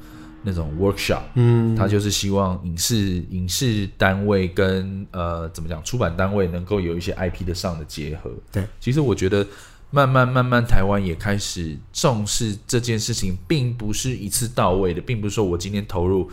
[0.48, 8.32] 那种 workshop，嗯，他就是希望影视影视单位跟呃怎么讲出版单位能够有一些 IP 的上的结合。
[8.50, 9.46] 对，其实我觉得
[9.92, 16.32] 慢慢慢慢台湾也开始重视这件事情，并不是一次到位的，并不是说我今天投入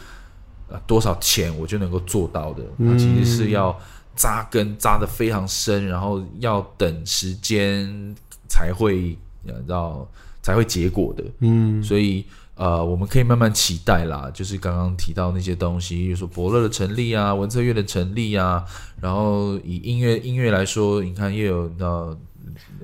[0.69, 3.77] 呃多少钱我就能够做到的，它其实是要
[4.15, 8.15] 扎根扎的非常深，然后要等时间
[8.49, 10.09] 才会呃到
[10.41, 11.25] 才会结果的。
[11.41, 12.25] 嗯，所以。
[12.57, 18.65] 呃，我们可以慢慢期待啦，就是刚刚提到那些东西，比如说伯乐的成立啊，文策院的成立啊，
[19.01, 22.17] 然后以音乐音乐来说，你看又有那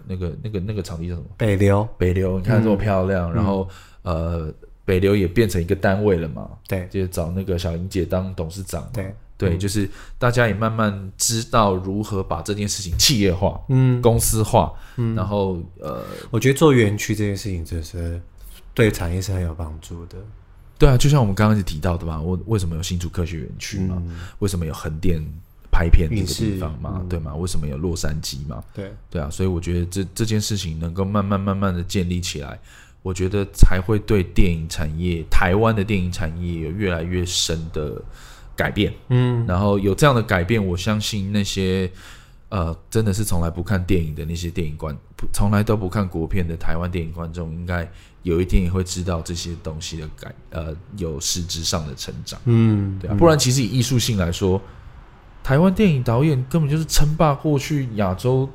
[0.09, 1.27] 那个那个那个场地叫什么？
[1.37, 3.69] 北流，北流，你看这么漂亮，嗯、然后
[4.03, 4.53] 呃，
[4.85, 9.15] 北流也变成一个单位了嘛，对，就是找那个小玲姐当董事长，对。
[9.39, 18.21] 对，就是大家也慢慢知道如何把这件事情企业化，嗯，公司化，嗯，然后呃，我觉得做园区这件事情真是。
[18.75, 20.17] 对产业是很有帮助的，
[20.79, 24.03] 对啊，就像我们刚刚一直提到的嘛，我为什么有新竹科学园区嘛？
[24.07, 25.23] 嗯、为什么有横店
[25.71, 26.99] 拍片这个地方嘛？
[27.01, 27.35] 嗯、对吗？
[27.35, 28.63] 为什么有洛杉矶嘛？
[28.73, 32.59] 对对啊，所以我觉得这这件事情能够慢慢慢慢的建立起来，
[33.03, 38.01] 我觉得才会对电影产业、台湾的电影产业有越来越深的
[38.57, 38.95] 改变。
[39.09, 41.91] 嗯，然后有这样的改变，我相信那些。
[42.51, 44.97] 呃，真的是从来不看电影的那些电影观，
[45.33, 47.89] 从来都不看国片的台湾电影观众，应该
[48.25, 52.41] 有一天也会知道这些东西的改，呃，有实质上的成长。
[52.47, 54.61] 嗯，对啊，不然其实以艺术性来说，
[55.45, 58.49] 台湾电影导演根本就是称霸过去亚洲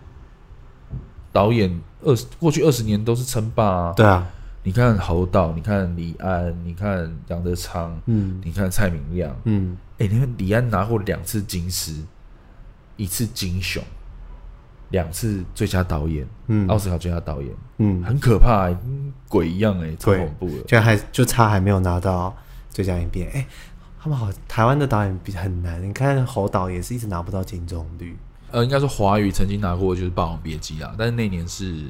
[1.32, 3.94] 导演二十过去二十年都是称霸啊。
[3.94, 4.28] 对啊，
[4.64, 11.96] 你看侯导，你看李安，你看杨德昌，嗯，你看蔡明亮，嗯，哎，你看李安拿过两次金狮。
[12.98, 13.84] 一次金熊，
[14.90, 22.36] 两次最佳导演，嗯，奥斯卡最佳导演，嗯，很可怕，跟鬼一样哎，超恐怖的，就还就差还没有拿到
[22.70, 23.46] 最佳影片，哎，
[24.00, 28.14] 他们好，台湾的导演比很难，你看侯导也是一直拿不到金棕榈，
[28.52, 31.84] 呃，应该说华语曾经拿过就是《霸王别姬》啊，但是那年是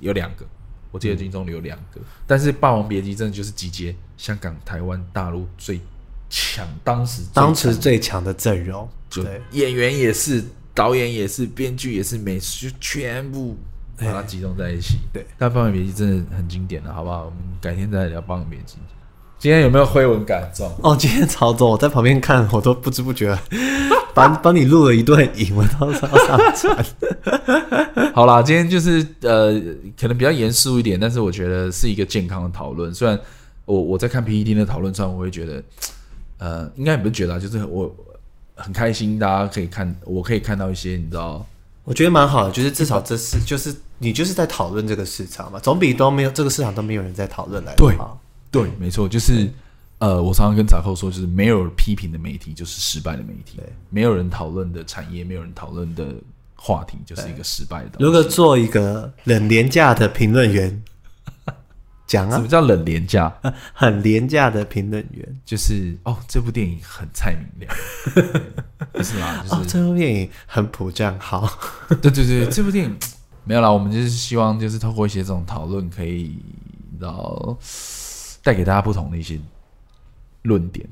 [0.00, 0.44] 有两个，
[0.90, 5.80] 我记得金棕榈有两个，嗯、但是《霸王别姬》真的就是集结香港、台湾、大陆最。
[6.34, 10.42] 强当时当时最强的阵容，就演员也是，
[10.74, 13.56] 导演也是，编剧也是，美术全部
[13.98, 14.98] 把它集中在一起。
[15.12, 17.26] 对，但《霸王别姬》真的很经典了，好不好？
[17.26, 18.76] 我们改天再聊《霸王别姬》。
[19.38, 20.72] 今天有没有挥文感重？
[20.82, 23.36] 哦，今天超重，我在旁边看，我都不知不觉
[24.14, 26.84] 把帮你录了一段影，我到时候上传。
[28.14, 29.52] 好啦，今天就是呃，
[29.98, 32.94] 可能比较严肃一点，但是我觉得是一个健康的讨论。
[32.94, 33.18] 虽然
[33.64, 35.62] 我我在看 PPT 的讨论上，我会觉得，
[36.38, 37.92] 呃，应该也不是觉得，就是我
[38.62, 41.44] 很开心，大家可以看，我可以看到一些，你知道，
[41.82, 48.20] 我觉得蛮好的，就是至少这是就是你就是在讨论这个市场嘛，总比都没有这个市场都没有人在讨论来的好。
[48.52, 49.50] 对，没错，就是，
[49.98, 56.14] 呃，我常常跟杂扣说，就是没有批评的媒体就是失败的媒体，对，没有人讨论的产业，没有人讨论的
[56.54, 57.92] 话题，就是一个失败的。
[57.98, 60.82] 如果做一个冷廉价的评论员，
[62.12, 63.32] 讲啊，什么叫冷廉价？
[63.72, 67.74] 很廉价的评论员，就是哦，这部电影很蔡明亮，
[68.92, 69.42] 不是吗？
[69.42, 71.48] 就是、哦，这部电影很普正好，
[72.02, 72.94] 对对对，这部电影
[73.44, 76.38] 没有啦，我们就是希望就是透过一些这种讨论，可以
[77.00, 77.56] 然后。
[78.44, 79.38] 带给大家不同的一些
[80.42, 80.84] 论点，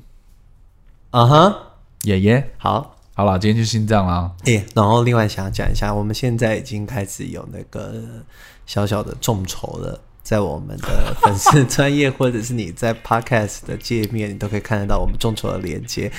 [1.09, 1.57] 啊哈，
[2.03, 4.31] 爷爷，好，好了，今天就先这样啦。
[4.45, 8.23] 诶、欸，然后另外想讲一下，我们现在已经开始有那个
[8.65, 16.11] 小小的众筹了，在我们的粉丝专业或者是你在 Podcast 的界面，你都可以看得到我们众筹的连接。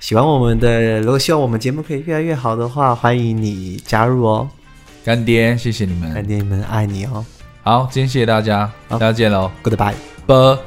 [0.00, 4.48] 喜欢我们的，如果希望我们节目可以越来越好的话，欢迎你加入哦。
[5.04, 7.24] 干爹，谢谢你们，干爹你们爱你哦。
[7.62, 9.94] 好，今天谢谢大家，大家见喽，Goodbye。
[10.26, 10.58] 啵。